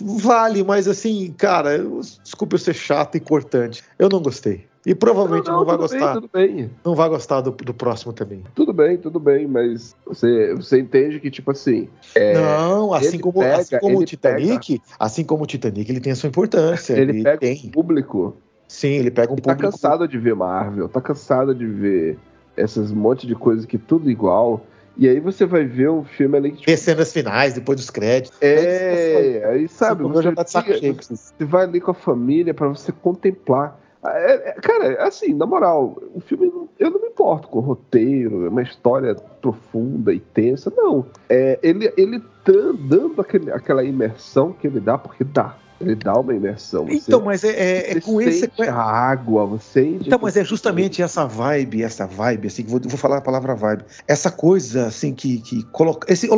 [0.00, 3.82] vale, mas assim, cara, eu- desculpa eu ser chato e cortante.
[3.98, 4.66] Eu não gostei.
[4.84, 6.12] E provavelmente não, vai tudo gostar.
[6.12, 8.42] Bem, tudo bem, Não vai gostar do, do próximo também.
[8.52, 11.88] tudo bem, tudo bem, mas você, você entende que, tipo assim.
[12.16, 15.88] é, não, assim ele como, pega- assim como o ele Titanic, assim como o Titanic,
[15.88, 16.94] ele tem a sua importância.
[16.94, 17.66] ele pega tem.
[17.68, 18.36] o público
[18.66, 19.70] Sim, ele pega um que tá público.
[19.72, 22.18] cansado de ver Marvel, tá cansado de ver
[22.56, 24.64] essas monte de coisas que tudo igual.
[24.96, 26.58] E aí você vai ver um filme ali que.
[26.58, 28.36] Tipo, cenas finais, depois dos créditos.
[28.42, 33.80] é, aí sabe, você, já tá você vai ali com a família pra você contemplar.
[34.04, 37.62] É, é, cara, assim, na moral, o filme, não- eu não me importo com o
[37.62, 41.06] roteiro, é uma história profunda e tensa, não.
[41.28, 42.52] É, ele, ele tá
[42.88, 45.56] dando aquele, aquela imersão que ele dá, porque dá.
[45.82, 46.86] Ele dá uma imersão.
[46.86, 48.50] Você, Então, mas é, é- é com esse.
[48.68, 52.98] a água, você Então, mas é justamente essa vibe, essa vibe, assim, que vou, vou
[52.98, 53.84] falar a palavra vibe.
[54.06, 56.10] Essa coisa, assim, que, que coloca.
[56.12, 56.28] Esse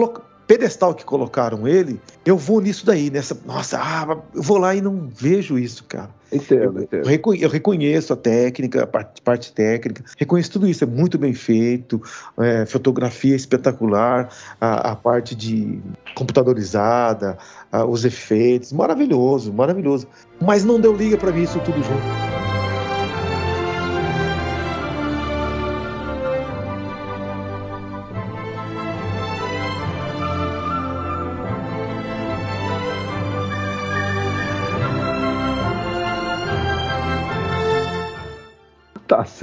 [0.47, 3.37] pedestal que colocaram ele, eu vou nisso daí, nessa.
[3.47, 6.11] Nossa, ah, eu vou lá e não vejo isso, cara.
[6.35, 7.35] Entendo, Eu, entendo.
[7.41, 12.01] eu reconheço a técnica, a parte, parte técnica, reconheço tudo isso, é muito bem feito,
[12.39, 14.29] é, fotografia espetacular,
[14.61, 15.79] a, a parte de
[16.15, 17.39] computadorizada,
[17.71, 20.07] a- os efeitos, maravilhoso, maravilhoso.
[20.41, 22.54] Mas não deu liga pra mim isso tudo junto.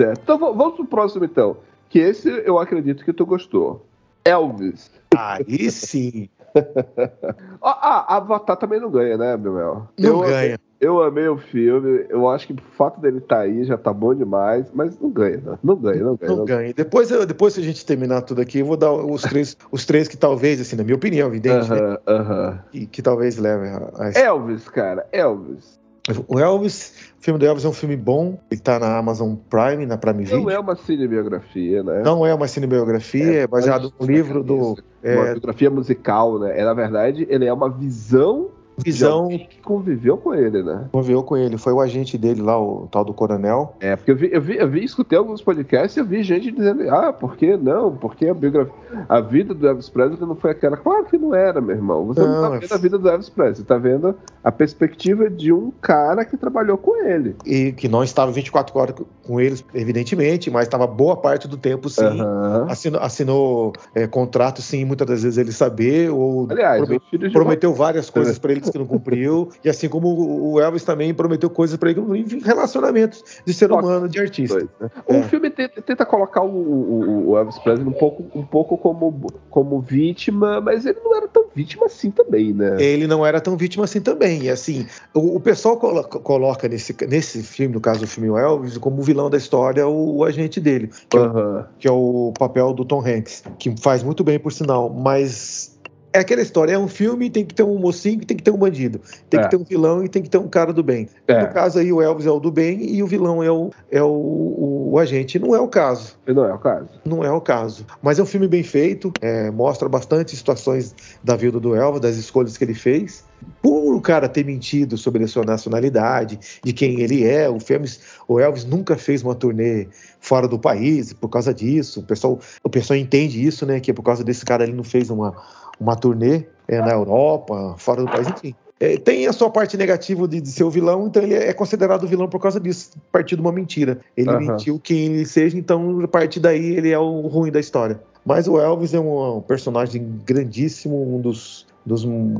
[0.04, 0.22] Certo.
[0.24, 1.58] Então vamos pro próximo, então.
[1.90, 3.86] Que esse eu acredito que tu gostou.
[4.24, 4.90] Elvis.
[5.16, 6.30] Aí sim,
[7.62, 9.88] Ah, Avatar também não ganha, né, Mel?
[9.98, 10.60] não eu, ganha.
[10.80, 12.06] Eu amei o filme.
[12.10, 15.42] Eu acho que o fato dele estar aí já tá bom demais, mas não ganha,
[15.46, 15.60] não.
[15.64, 16.32] Não ganha, não ganha.
[16.32, 16.60] Não não ganha.
[16.60, 16.74] ganha.
[16.74, 20.08] Depois, depois que a gente terminar tudo aqui, eu vou dar os três, os três
[20.08, 21.78] que talvez, assim, na minha opinião, evidente, né?
[21.78, 22.60] Aham, aham.
[22.72, 25.80] Que, que talvez levem a, a Elvis, cara, Elvis.
[26.28, 29.86] O Elvis, o filme do Elvis é um filme bom, ele tá na Amazon Prime,
[29.86, 30.42] na Prime Video.
[30.42, 32.02] Não é uma cinebiografia, né?
[32.04, 34.74] Não é uma cinebiografia, é, baseado no livro do.
[34.74, 36.60] Uma É, biografia musical, né?
[36.60, 40.88] É, na verdade, ele é uma visão Visão que conviveu com ele, né?
[40.92, 43.76] conviveu com ele, foi o agente dele lá, o tal do coronel.
[43.80, 46.52] É, porque eu vi, eu vi, eu vi, escutei alguns podcasts e eu vi gente
[46.52, 47.96] dizendo, ah, por que não?
[47.96, 48.74] Porque a biografia,
[49.08, 50.78] a vida do Elvis Presley não foi aquela.
[50.78, 52.06] Claro que não era, meu irmão.
[52.06, 54.52] Você não, Não, tá é- vendo a vida do Elvis Presley, você tá vendo a
[54.52, 57.36] perspectiva de um cara que trabalhou com ele.
[57.46, 58.96] E que não estava 24 horas
[59.26, 62.04] com eles, evidentemente, mas estava boa parte do tempo, sim.
[62.04, 62.66] Aham.
[62.70, 68.10] Assinou, assinou, é, contrato, sim, muitas das vezes ele saber, ou Aliás, promet- prometeu várias
[68.10, 72.02] coisas para que não cumpriu, e assim como o Elvis também prometeu coisas para ele
[72.44, 74.56] relacionamentos de ser humano, de artista.
[74.60, 74.90] dois, né?
[75.08, 75.20] É.
[75.20, 79.80] O filme tenta, colocar o, o- o Elvis Presley um pouco, um pouco como, como
[79.80, 82.82] vítima, mas ele não era tão vítima assim também, né?
[82.82, 84.44] Ele não era tão vítima assim também.
[84.44, 88.38] E assim, o, o pessoal colo- coloca nesse, nesse filme, no caso do filme o
[88.38, 92.34] Elvis, como vilão da história o, o agente dele, que, é o, que é o
[92.38, 95.80] papel do Tom Hanks, que faz muito bem, por sinal, mas.
[96.14, 98.52] É aquela história, é um filme, tem que ter um mocinho e tem que ter
[98.52, 99.00] um bandido.
[99.30, 99.44] Tem É.
[99.44, 101.08] que ter um vilão e tem que ter um cara do bem.
[101.28, 101.42] É.
[101.42, 104.04] No caso aí, o Elvis é o do bem e o vilão é o, é
[104.04, 105.40] o, o, o agente.
[105.40, 106.18] Não é o caso.
[106.28, 106.90] Não é o caso.
[107.06, 107.86] Não é o caso.
[108.02, 110.94] Mas é um filme bem feito, é, mostra bastante situações
[111.24, 113.24] da vida do Elvis, das escolhas que ele fez.
[113.62, 118.00] Por o cara ter mentido sobre a sua nacionalidade, de quem ele é, o, Elvis,
[118.28, 119.88] o Elvis nunca fez uma turnê
[120.20, 122.02] fora do país por causa disso.
[122.02, 123.80] O pessoal, o pessoal entende isso, né?
[123.80, 125.36] Que é por causa desse cara ele não fez uma,
[125.80, 128.56] uma turnê é, na Europa, fora do país, enfim.
[128.80, 132.08] É, tem a sua parte negativa de, de ser o vilão, então ele é considerado
[132.08, 134.00] vilão por causa disso, a partir de uma mentira.
[134.18, 134.40] Ele Aham.
[134.40, 138.02] mentiu quem ele seja, então a partir daí ele é o ruim da história.
[138.26, 142.40] Mas o Elvis é um, um personagem grandíssimo, um dos, dos hum,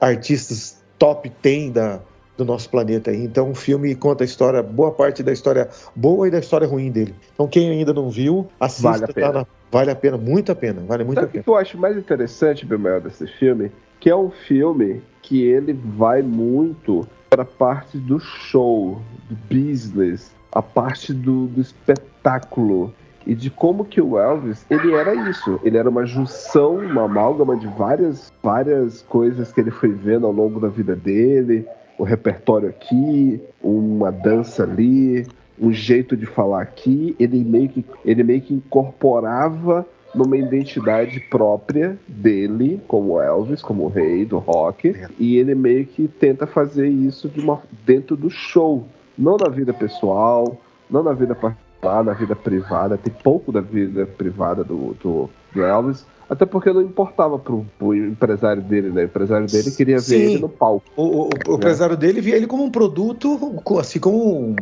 [0.00, 2.00] artistas top 10 da,
[2.40, 3.12] do nosso planeta.
[3.12, 6.90] Então o filme conta a história, boa parte da história boa e da história ruim
[6.90, 7.14] dele.
[7.34, 8.90] Então quem ainda não viu, assista.
[8.90, 9.32] Vale a tá pena.
[9.32, 11.44] na- vale a pena, muito a pena, vale muito Sabe a o que pena.
[11.44, 13.70] que eu acho mais interessante, Bemel, desse filme?
[14.00, 20.32] Que é um filme que ele vai muito para a parte do show, do business,
[20.50, 22.92] a parte do, do espetáculo.
[23.26, 25.60] E de como que o Elvis, ele era isso.
[25.62, 30.32] Ele era uma junção, uma amálgama de várias, várias coisas que ele foi vendo ao
[30.32, 31.66] longo da vida dele.
[32.00, 35.26] O repertório aqui, uma dança ali,
[35.60, 37.14] um jeito de falar aqui.
[37.20, 44.24] Ele meio que, ele meio que incorporava numa identidade própria dele, como Elvis, como rei
[44.24, 48.86] do rock, e ele meio que tenta fazer isso de uma, dentro do show,
[49.18, 50.58] não na vida pessoal,
[50.90, 55.62] não na vida particular, na vida privada, tem pouco da vida privada do, do, do
[55.62, 59.02] Elvis, até porque não importava pro, pro empresário dele, né?
[59.02, 60.14] O empresário dele queria ver Sim.
[60.22, 60.84] ele no palco.
[60.96, 64.54] O, o, o empresário dele via ele como um produto, assim como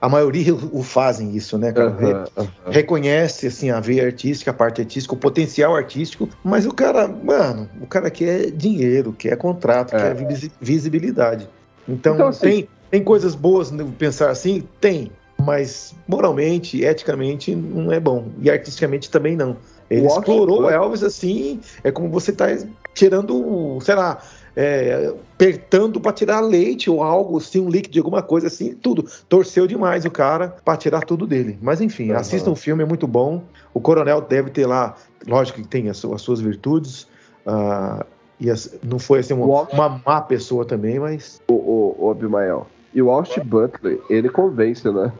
[0.00, 2.24] a maioria o fazem isso, né, cara?
[2.70, 7.68] Reconhece assim a veia artística, a parte artística, o potencial artístico, mas o cara, mano,
[7.80, 9.98] o cara quer dinheiro, quer contrato, É.
[9.98, 11.48] quer visi- visibilidade.
[11.88, 14.62] Então, Então, assim- tem, tem coisas boas no pensar assim?
[14.80, 15.10] Tem,
[15.44, 19.56] mas moralmente, eticamente não é bom e artisticamente também não.
[19.92, 22.46] Ele O explorou o Elvis assim, é como você tá
[22.94, 24.18] tirando, sei lá,
[24.54, 29.04] é, apertando para tirar leite ou algo assim, um líquido de alguma coisa assim, tudo.
[29.28, 31.58] Torceu demais o cara para tirar tudo dele.
[31.62, 32.20] Mas enfim, Aham.
[32.20, 33.44] assistam o filme, é muito bom.
[33.74, 34.94] O Coronel deve ter lá,
[35.26, 37.06] lógico que tem as, as suas virtudes.
[37.46, 38.04] ah,
[38.40, 42.66] e as- não foi assim uma, uma má pessoa também, mas O, o, o Abimael.
[42.92, 45.12] E o Austin Butler, ele convence, né?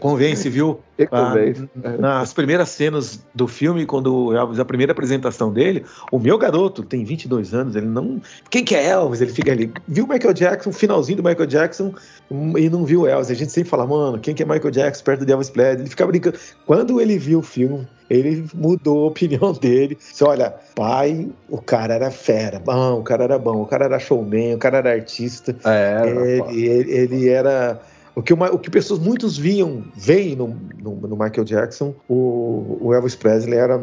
[0.00, 0.80] Convence, viu?
[0.98, 1.68] Ele Ah, convence.
[1.98, 6.82] nas primeiras cenas do filme, quando o Elvis, a primeira apresentação dele, o meu garoto
[6.82, 8.20] tem 22 anos, ele não.
[8.50, 9.20] Quem que é Elvis?
[9.20, 9.72] Ele fica ali.
[9.88, 11.94] Viu o Michael Jackson, finalzinho do Michael Jackson,
[12.30, 13.30] hum, e não viu o Elvis.
[13.30, 15.80] A gente sempre fala, mano, quem que é Michael Jackson perto de Elvis Presley?
[15.82, 16.38] Ele fica brincando.
[16.66, 19.96] Quando ele viu o filme, ele mudou a opinião dele.
[20.00, 23.98] Você olha, pai, o cara era fera, bom, o cara era bom, o cara era
[23.98, 25.56] showman, o cara era artista.
[25.64, 26.02] É,
[26.50, 27.80] Ele, ele- ele era.
[28.20, 30.48] O que, uma- o que pessoas muitos viam, veem no,
[30.78, 33.80] no, no Michael Jackson, o, o Elvis Presley era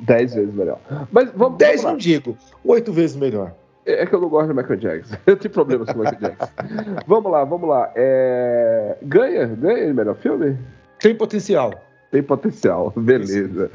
[0.00, 0.80] dez vezes melhor.
[1.12, 3.52] Mas vamos, 10, vamos não digo, oito vezes melhor.
[3.86, 5.14] É que eu não gosto do Michael Jackson.
[5.24, 6.52] Eu tenho problemas com o Michael Jackson.
[7.06, 7.92] vamos lá, vamos lá.
[7.94, 8.96] É...
[9.02, 9.46] Ganha?
[9.46, 10.58] Ganha ele melhor filme?
[10.98, 11.72] Tem potencial.
[12.10, 13.70] Tem potencial, beleza.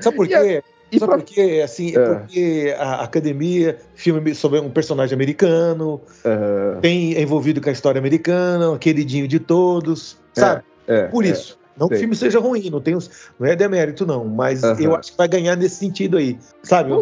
[0.00, 0.62] Sabe por quê?
[0.92, 1.18] E Sabe pra...
[1.18, 1.60] por quê?
[1.64, 2.14] Assim, é É.
[2.14, 7.98] porque a academia, filme sobre um personagem americano, É, tem é envolvido com a história
[7.98, 10.62] americana, queridinho de todos, sabe?
[10.88, 11.28] é, Por é.
[11.28, 11.58] isso.
[11.76, 12.94] Não que o filme seja ruim, não, tem,
[13.38, 14.24] não é demérito, não.
[14.26, 16.38] Mas eu acho que vai ganhar nesse sentido aí.
[16.62, 16.92] Sabe?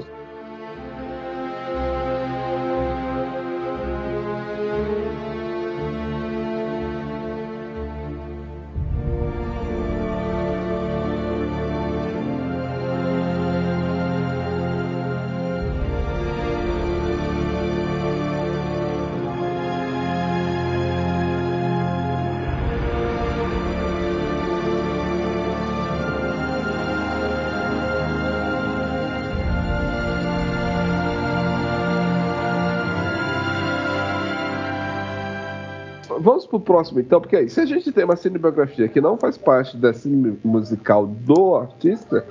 [36.68, 39.94] Próximo então, porque aí, se a gente tem uma cinebiografia que não faz parte da
[39.94, 42.22] cine musical do artista,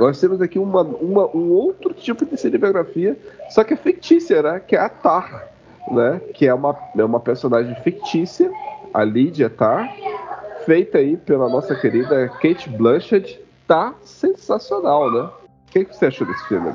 [0.00, 3.16] nós temos aqui uma, uma- um outro tipo de cinebiografia,
[3.48, 4.60] só que é fictícia, né?
[4.66, 5.48] Que é a Tar,
[5.92, 6.20] né?
[6.34, 8.50] Que é uma, é uma personagem fictícia,
[8.92, 9.88] a Lydia Tar,
[10.64, 13.40] feita aí pela nossa querida Kate Blanchett.
[13.68, 15.20] Tá sensacional, né?
[15.68, 16.72] O que, que você achou desse filme?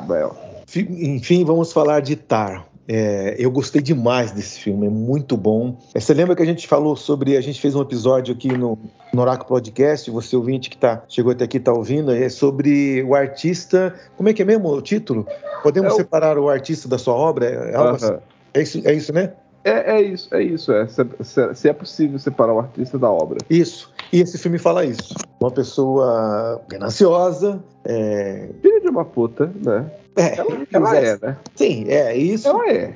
[0.67, 2.65] Fi- Enfim, vamos falar de Tar.
[2.87, 5.77] É, eu gostei demais desse filme, é muito bom.
[5.93, 7.37] É, Você lembra que a gente falou sobre.
[7.37, 8.77] A gente fez um episódio aqui no,
[9.13, 13.15] no Oracle Podcast, você ouvinte que tá, chegou até aqui está ouvindo, é sobre o
[13.15, 13.93] artista.
[14.17, 15.25] Como é que é mesmo o título?
[15.63, 17.45] Podemos É separar o artista da sua obra?
[17.45, 18.05] É, algo assim?
[18.07, 18.19] Aham.
[18.53, 19.33] é, isso, é isso, né?
[19.63, 20.71] É, é isso, é isso.
[20.73, 23.37] É, se, se- se é possível separar o artista da obra.
[23.47, 23.91] Isso.
[24.11, 25.13] E esse filme fala isso.
[25.39, 27.61] Uma pessoa gananciosa.
[27.85, 29.85] É, Filha de uma puta, né?
[30.15, 30.35] É,
[30.73, 31.37] Ela é, né?
[31.55, 32.47] Sim, é isso.
[32.47, 32.93] Ela é.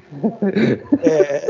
[1.03, 1.47] É,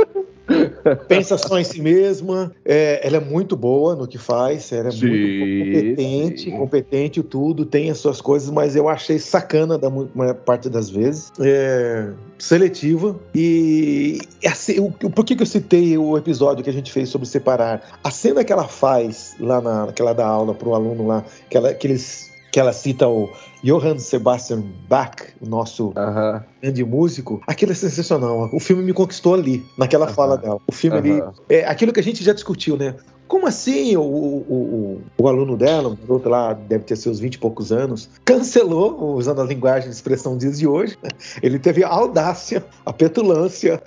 [1.07, 2.51] pensa só em si mesma.
[2.63, 4.71] é, ela é muito boa no que faz.
[4.71, 6.51] Ela é Sim, muito competente, sim.
[6.57, 11.31] competente, tudo, tem as suas coisas, mas eu achei sacana da maior parte das vezes.
[11.39, 13.19] É, seletiva.
[13.33, 17.09] E assim, o, o- por que, que eu citei o episódio que a gente fez
[17.09, 17.99] sobre separar?
[18.03, 21.23] A cena que ela faz lá na, que ela dá aula para o aluno lá,
[21.49, 22.34] que ela, que eles.
[22.55, 26.41] Que ela cita o Johann Sebastian Bach, o nosso Aham.
[26.61, 28.49] grande músico, aquilo é sensacional.
[28.49, 30.13] O filme me conquistou ali, naquela Aham.
[30.13, 30.61] fala dela.
[30.65, 31.33] O filme ali, Aham.
[31.49, 32.95] é aquilo que a gente já discutiu, né?
[33.35, 37.33] Como assim o, o, o, o aluno dela, o garoto lá, deve ter seus 20
[37.33, 40.97] e poucos anos, cancelou, usando a linguagem de expressão dias de hoje,
[41.43, 43.83] ele teve a audácia, a petulância,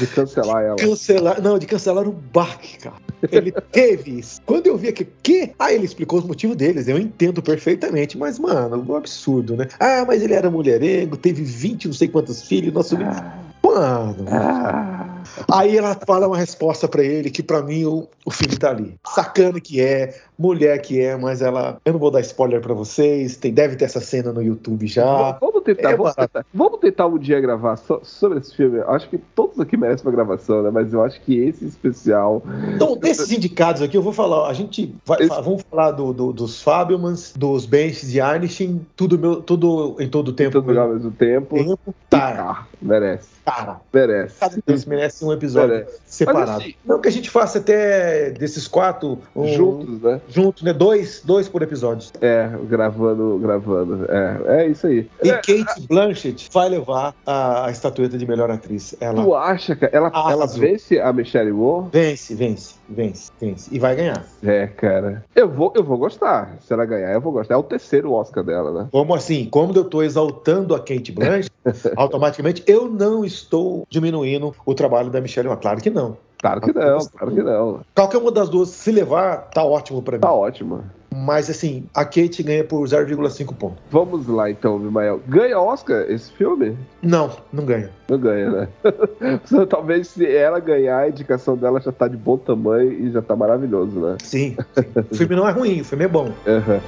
[0.00, 0.76] De cancelar ela.
[0.76, 2.96] cancelar, não, de cancelar o Bach, cara.
[3.30, 4.40] Ele teve isso.
[4.46, 5.52] Quando eu vi aqui, que?
[5.58, 9.68] Aí ele explicou os motivos deles, eu entendo perfeitamente, mas, mano, um absurdo, né?
[9.78, 12.96] Ah, mas ele era mulherengo, teve 20, não sei quantos filhos, nosso.
[12.96, 14.24] Mano.
[14.26, 15.17] Ah,
[15.50, 18.94] Aí ela fala uma resposta pra ele que pra mim o, o filme tá ali.
[19.06, 21.78] Sacana que é, mulher que é, mas ela.
[21.84, 25.32] Eu não vou dar spoiler pra vocês, tem, deve ter essa cena no YouTube já.
[25.40, 28.80] Vamos tentar, É vamos, tentar, vamos tentar um dia gravar so- sobre esse filme.
[28.88, 30.70] Acho que todos aqui merecem uma gravação, né?
[30.70, 32.42] Mas eu acho que esse especial.
[32.74, 34.48] Então, desses indicados aqui, eu vou falar.
[34.48, 39.18] A gente vai, Esse- vamos falar do, do- dos Fabelmans, dos Benches de Arnishin, tudo,
[39.18, 40.52] meu, tudo em todo o tempo.
[40.52, 41.54] Todo lugar ao mesmo tempo.
[41.56, 41.94] tempo.
[42.08, 43.28] Tá, Ah, merece.
[43.50, 43.80] Cara.
[43.92, 44.34] Merece.
[44.40, 45.98] Cada deles merece um episódio Merece.
[46.06, 46.50] separado.
[46.62, 50.20] Assim- Não que a gente faça até desses quatro um, Juntos, né?
[50.28, 50.72] junto, né?
[50.72, 52.10] Dois, dois por episódio.
[52.20, 54.06] É, gravando, gravando.
[54.10, 55.08] É, é isso aí.
[55.22, 58.94] E É, Kate Blanchett vai levar a, a estatueta de melhor atriz.
[59.00, 61.88] Ela Tu acha que ela, ela vence a Michelle Yeoh?
[61.92, 63.68] vence, vence, vence, vence.
[63.72, 64.24] E vai ganhar.
[64.42, 65.24] É, cara.
[65.34, 66.56] Eu vou, eu vou gostar.
[66.60, 67.54] Se ela ganhar, eu vou gostar.
[67.54, 68.88] É o terceiro Oscar dela, né?
[68.90, 69.46] Como assim?
[69.50, 71.50] Como eu estou exaltando a Kate Blanchett,
[71.96, 75.48] automaticamente eu não estou diminuindo o trabalho da Michelle.
[75.56, 76.16] Claro que não.
[76.40, 77.80] Claro que não, claro que não.
[77.94, 80.20] Qualquer uma das duas, se levar, tá ótimo para mim.
[80.20, 80.84] Tá ótimo.
[81.14, 83.76] Mas assim, a Kate ganha por 0,5 ponto.
[83.90, 85.20] Vamos lá então, Mimael.
[85.26, 86.76] Ganha Oscar esse filme?
[87.02, 87.90] Não, não ganha.
[88.08, 88.68] Não ganha, né?
[89.68, 93.34] Talvez se ela ganhar, a indicação dela já tá de bom tamanho e já tá
[93.34, 94.16] maravilhoso, né?
[94.22, 94.84] Sim, sim.
[95.10, 96.32] O filme não é ruim, o filme é bom.
[96.46, 96.80] Aham.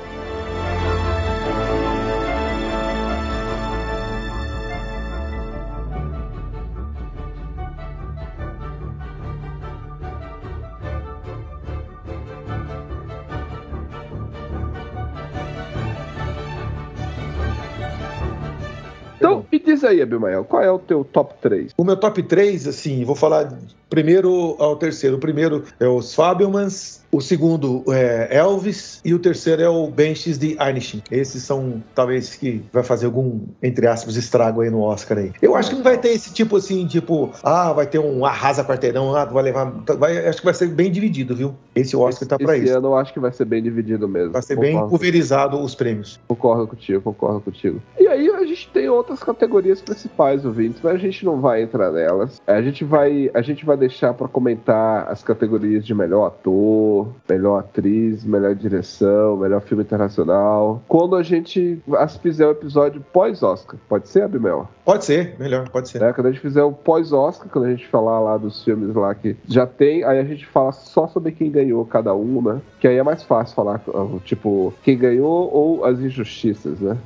[19.80, 21.72] Diz aí, Abimael, qual é o teu top 3?
[21.76, 23.52] O meu top 3, assim, vou falar
[23.88, 25.16] primeiro ao terceiro.
[25.16, 30.38] O primeiro é os Fabelmans, o segundo é Elvis e o terceiro é o Benches
[30.38, 31.02] de Arnishin.
[31.10, 35.32] Esses são, talvez, que vai fazer algum, entre aspas, estrago aí no Oscar aí.
[35.42, 38.64] Eu acho que não vai ter esse tipo assim, tipo, ah, vai ter um arrasa
[38.64, 39.64] quarteirão, ah, vai levar.
[39.98, 41.54] Vai, acho que vai ser bem dividido, viu?
[41.74, 42.78] Esse Oscar tá pra Esse isso.
[42.78, 44.32] ano eu acho que vai ser bem dividido mesmo.
[44.32, 44.90] Vai ser bem Concordo.
[44.90, 46.20] pulverizado os prêmios.
[46.28, 47.80] Concordo contigo, concordo contigo.
[47.98, 51.90] E aí a gente tem outras categorias principais, ouvintes, mas a gente não vai entrar
[51.90, 52.40] nelas.
[52.46, 57.58] A gente vai, a gente vai deixar pra comentar as categorias de melhor ator, melhor
[57.58, 60.82] atriz, melhor direção, melhor filme internacional.
[60.88, 61.80] Quando a gente
[62.20, 63.78] fizer o episódio pós-Oscar.
[63.88, 64.68] Pode ser, Abimel?
[64.84, 66.00] Pode ser, melhor, pode ser.
[66.00, 66.12] Né?
[66.12, 69.36] Quando a gente fizer o pós-Oscar, quando a gente falar lá dos filmes lá que
[69.46, 72.60] já tem, aí a gente fala só sobre quem ganhou cada um, né?
[72.80, 73.80] Que aí é mais fácil falar,
[74.24, 76.96] tipo, quem ganhou ou as injustiças, né?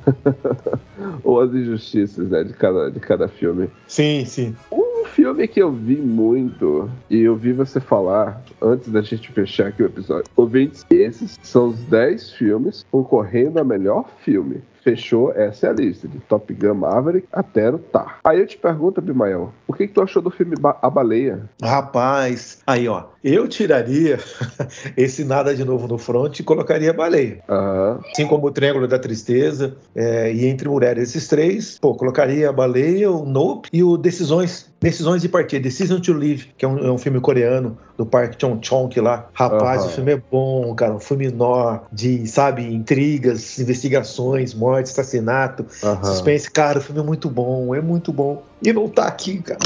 [1.23, 3.69] ou as injustiças, né, de cada, de cada filme.
[3.87, 4.55] Sim, sim.
[4.71, 9.67] Um filme que eu vi muito, e eu vi você falar antes da gente fechar
[9.67, 10.25] aqui o episódio.
[10.35, 14.61] Ouvintes, esses são os 10 filmes concorrendo a melhor filme.
[14.83, 18.19] Fechou, essa é a lista, de Top Gun Maverick até o Tar.
[18.23, 21.49] Aí eu te pergunto, Abimael, o que, que tu achou do filme Ba- A Baleia?
[21.63, 24.19] Rapaz, aí ó, Eu tiraria
[24.95, 27.39] esse nada de novo no front e colocaria baleia.
[27.49, 27.99] Aham.
[28.13, 32.53] Assim como o Triângulo da Tristeza é, e Entre Mulheres, esses três, pô, colocaria a
[32.53, 34.71] Baleia, o Nope e o Decisões.
[34.79, 38.39] Decisões de Partir, Decision to Live, que é um, é um filme coreano do Park
[38.39, 39.29] Chong Chong lá.
[39.33, 39.89] Rapaz, Aham.
[39.89, 40.93] o filme é bom, cara.
[40.93, 46.03] Um filme nó de, sabe, intrigas, investigações, morte, assassinato, Aham.
[46.03, 46.51] suspense.
[46.51, 48.43] Cara, o filme é muito bom, é muito bom.
[48.65, 49.59] E não tá aqui, cara.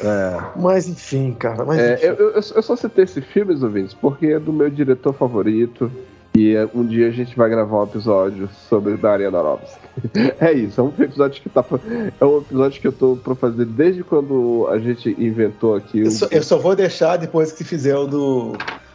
[0.00, 0.40] É.
[0.56, 1.64] Mas enfim, cara.
[1.64, 2.06] Mas É, enfim.
[2.06, 5.90] eu, eu- eu só citei esse filme, ouvintes, porque é do meu diretor favorito.
[6.36, 9.78] E é, um dia a gente vai gravar um episódio sobre Daria Aronofsky.
[10.40, 11.62] É isso, é um episódio que tá.
[11.62, 11.78] pra-
[12.20, 16.06] É um episódio que eu tô pra fazer desde quando a gente inventou aqui o.
[16.06, 18.52] Eu só, eu só vou deixar depois que fizer o do,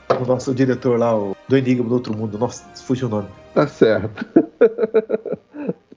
[0.10, 2.38] do nosso diretor lá, o, do Enigma do Outro Mundo.
[2.38, 3.28] Nossa, fugiu o nome.
[3.54, 4.26] Tá certo.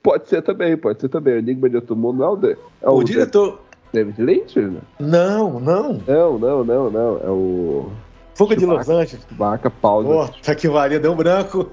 [0.02, 1.34] pode ser também, pode ser também.
[1.34, 3.60] O Enigma de Outro Mundo não é o, de, é O, diretor.
[3.92, 4.58] David Lynch?
[4.58, 4.80] né?
[4.98, 6.00] Não, não.
[6.06, 7.18] Não, não, não, não.
[7.18, 7.90] É o.
[8.34, 9.26] Fuga de Los Angeles.
[9.32, 10.32] Vaca Pausa.
[10.32, 11.70] Puta que valia, deu um branco.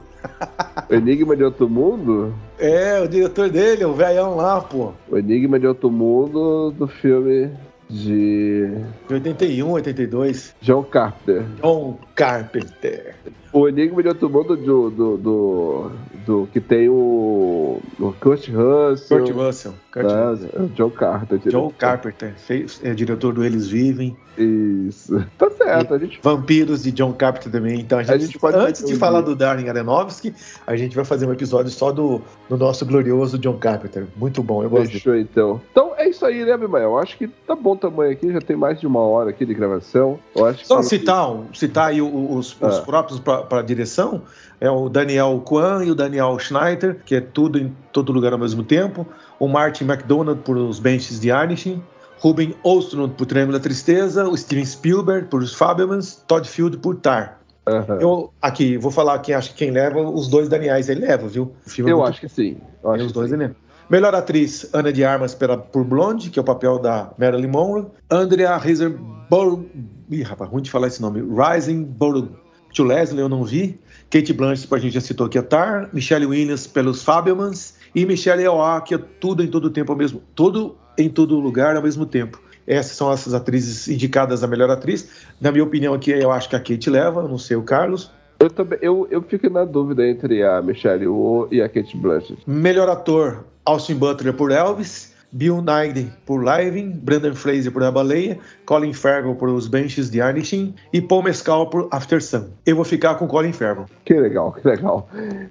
[0.90, 2.34] O Enigma de Outro Mundo?
[2.58, 4.92] É, o diretor dele, o velhão lá, pô.
[5.10, 7.50] O Enigma de Outro Mundo do filme
[7.90, 8.68] de
[9.08, 10.56] De 81, 82.
[10.62, 11.44] John Carpenter.
[11.64, 13.16] John Carpenter.
[13.54, 15.92] O Enigma de Outro Mundo do, do, do,
[16.30, 19.18] do que tem o, o Kurt Russell.
[19.18, 19.74] Kurt Russell.
[19.92, 20.26] Kurt né?
[20.30, 20.50] Russell.
[20.54, 21.38] É John Carpenter.
[21.40, 21.74] John diretor.
[21.74, 24.16] Carpenter, fez, é diretor do Eles Vivem.
[24.38, 25.26] Isso.
[25.40, 27.80] Tá certo, a gente Vampiros de John Carpenter também.
[27.80, 30.34] Então, a gente, gente pode antes de falar do Darren Aronofsky,
[30.66, 34.06] a gente vai fazer um episódio só do, do nosso glorioso John Carpenter.
[34.16, 34.92] Muito bom, eu gosto.
[34.92, 35.62] Fechou então.
[35.72, 36.58] Então é isso aí, né?
[36.60, 39.46] Eu acho que tá bom o tamanho aqui, já tem mais de uma hora aqui
[39.46, 40.20] de gravação.
[40.36, 40.84] Eu acho Só que...
[40.86, 42.82] citar, um- citar aí os, os Ah.
[42.82, 44.24] próprios para a direção,
[44.60, 48.40] é o Daniel Kwan e o Daniel Schneider, que é tudo em todo lugar ao
[48.40, 49.06] mesmo tempo,
[49.40, 51.82] o Martin McDonald por Os Benches de Arnischen,
[52.20, 56.96] Ruben Ostrund por Triângulo da Tristeza, o Steven Spielberg por Os Fabelmans, Todd Field por
[56.98, 57.40] Tar.
[57.68, 58.00] Aham.
[58.02, 61.54] Eu aqui vou falar quem acho que quem leva, os dois Daniels ele leva, viu?
[61.66, 62.58] É Eu muito acho que sim.
[62.84, 63.36] Eu acho os dois sim.
[63.36, 63.56] ele leva.
[63.90, 67.88] Melhor atriz, Ana de Armas pela, por Blonde, que é o papel da Marilyn Monroe.
[68.10, 69.66] Andrea Riseborough...
[70.12, 71.22] Ih, rapaz, ruim de falar esse nome.
[71.22, 72.30] Rising Borough.
[72.76, 73.80] To Leslie, eu não vi.
[74.10, 75.90] Kate Blanchett, a gente já citou aqui, a Tar.
[75.94, 77.76] Michelle Williams pelos Fabelmans.
[77.94, 80.22] E Michelle Yeoh, que é tudo em todo tempo ao mesmo...
[80.36, 82.42] Tudo em todo lugar ao mesmo tempo.
[82.68, 85.10] Essas são essas atrizes indicadas a melhor atriz.
[85.40, 88.12] Na minha opinião aqui, eu acho que a Kate leva, não sei o Carlos.
[88.40, 92.42] Eu, também, eu, eu fico na dúvida entre a Michelle Yeoh e a Kate Blanchett.
[92.48, 98.40] Melhor ator, Austin Butler por Elvis, Bill Nighy por Living, Brendan Fraser por A Baleia,
[98.66, 102.48] Colin Farrell por Os Benches de Arnischen e Paul Mescal por After Sun.
[102.66, 103.86] Eu vou ficar com Colin Farrell.
[104.06, 105.08] Que legal, que legal.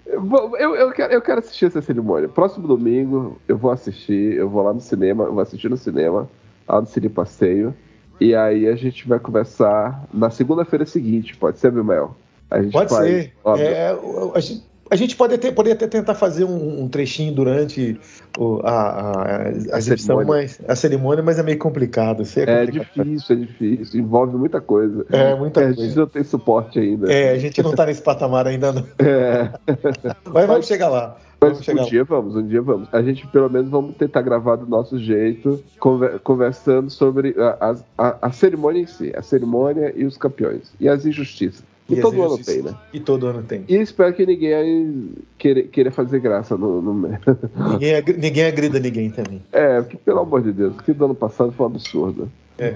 [0.07, 2.29] Eu, eu, quero, eu quero assistir essa cerimônia.
[2.29, 6.29] Próximo domingo eu vou assistir, eu vou lá no cinema, eu vou assistir no cinema,
[6.69, 7.75] lá no Cine Passeio.
[8.21, 12.17] E aí a gente vai conversar na segunda-feira seguinte, pode ser, Bimael?
[12.51, 13.33] A gente Pode faz- ser.
[13.45, 13.67] óbvio.
[13.67, 13.97] É,
[14.35, 17.99] a, gente, a gente pode até, poder até tentar fazer um, um trechinho durante
[18.39, 20.27] o- a, a, a cerimônia.
[20.27, 22.23] mas, a cerimônia, mas é meio complicado.
[22.23, 23.05] Isso É complicado.
[23.05, 25.05] difícil, é difícil, envolve muita coisa.
[25.11, 26.01] É, muita a gente coisa.
[26.01, 27.13] não tem suporte ainda.
[27.13, 28.85] É, a gente não tá nesse patamar ainda, não.
[28.99, 29.51] É.
[30.33, 31.17] Mas vamos chegar lá.
[31.41, 32.89] Mas um dia vamos, um dia vamos.
[32.93, 38.17] A gente pelo menos vamos tentar gravar do nosso jeito, conver- conversando sobre a, a,
[38.23, 41.63] a cerimônia em si, a cerimônia e os campeões, e as injustiças.
[41.89, 42.75] E, E todo ano tem, né?
[42.93, 43.65] E todo ano tem.
[43.69, 45.09] E espero que ninguém aí
[45.73, 47.09] queira, fazer graça no, no...
[47.73, 49.43] Ninguém, agri- ninguém agrida ninguém também.
[49.53, 52.31] É, porque pelo amor de Deus, o que do ano passado foi um absurdo.
[52.59, 52.75] É.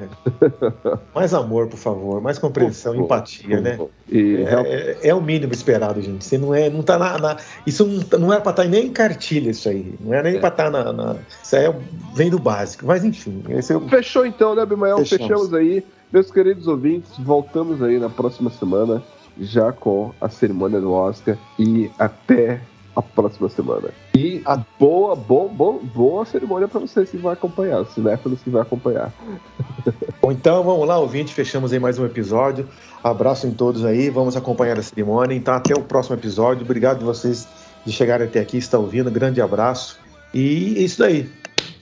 [1.15, 3.71] Mais amor, por favor, mais compreensão, Por empatia, por né?
[3.73, 3.91] favor.
[4.09, 6.25] E real- É, é- é o mínimo esperado, gente.
[6.25, 7.37] Você não é, não tá na, na-
[7.67, 9.93] isso não, tá- não é pra estar nem em cartilha isso aí.
[10.01, 11.75] Não é nem pra estar na, na- Isso aí é-
[12.15, 12.87] vem do básico.
[12.87, 14.99] Mas enfim, esse é o- Fechou então, né, Abimael?
[14.99, 15.27] Fechamos.
[15.27, 15.85] Fechamos aí.
[16.13, 19.03] Meus queridos ouvintes, voltamos aí na próxima semana,
[19.41, 21.39] já com a cerimônia do Oscar.
[21.59, 22.61] E até
[22.95, 23.89] a próxima semana.
[24.15, 28.51] E a boa, bom, bom, boa cerimônia para vocês que vão acompanhar, os cinéfilos que
[28.51, 29.11] vão acompanhar.
[30.21, 31.35] Bom, então vamos lá, ouvinte.
[31.35, 32.69] Fechamos aí mais um episódio.
[33.03, 34.09] Abraço em todos aí.
[34.09, 35.35] Vamos acompanhar a cerimônia.
[35.35, 36.63] Então, até o próximo episódio.
[36.63, 37.49] Obrigado vocês
[37.85, 39.11] de chegarem até aqui, estar ouvindo.
[39.11, 39.99] Grande abraço.
[40.33, 41.29] E é isso aí.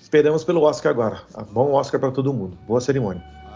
[0.01, 1.21] Esperamos pelo Oscar agora.
[1.53, 2.57] Bom Oscar para todo mundo.
[2.67, 3.23] Boa cerimônia.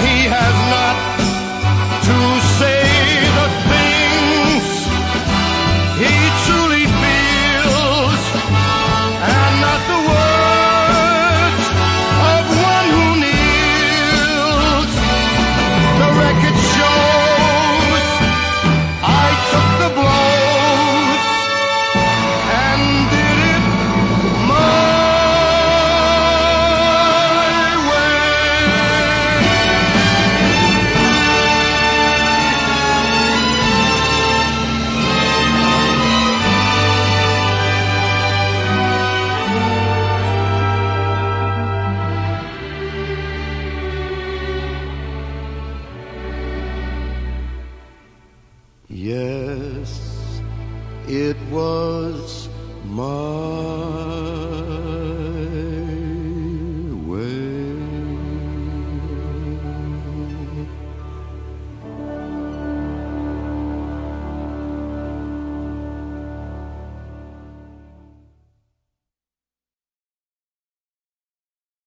[0.00, 1.17] he has not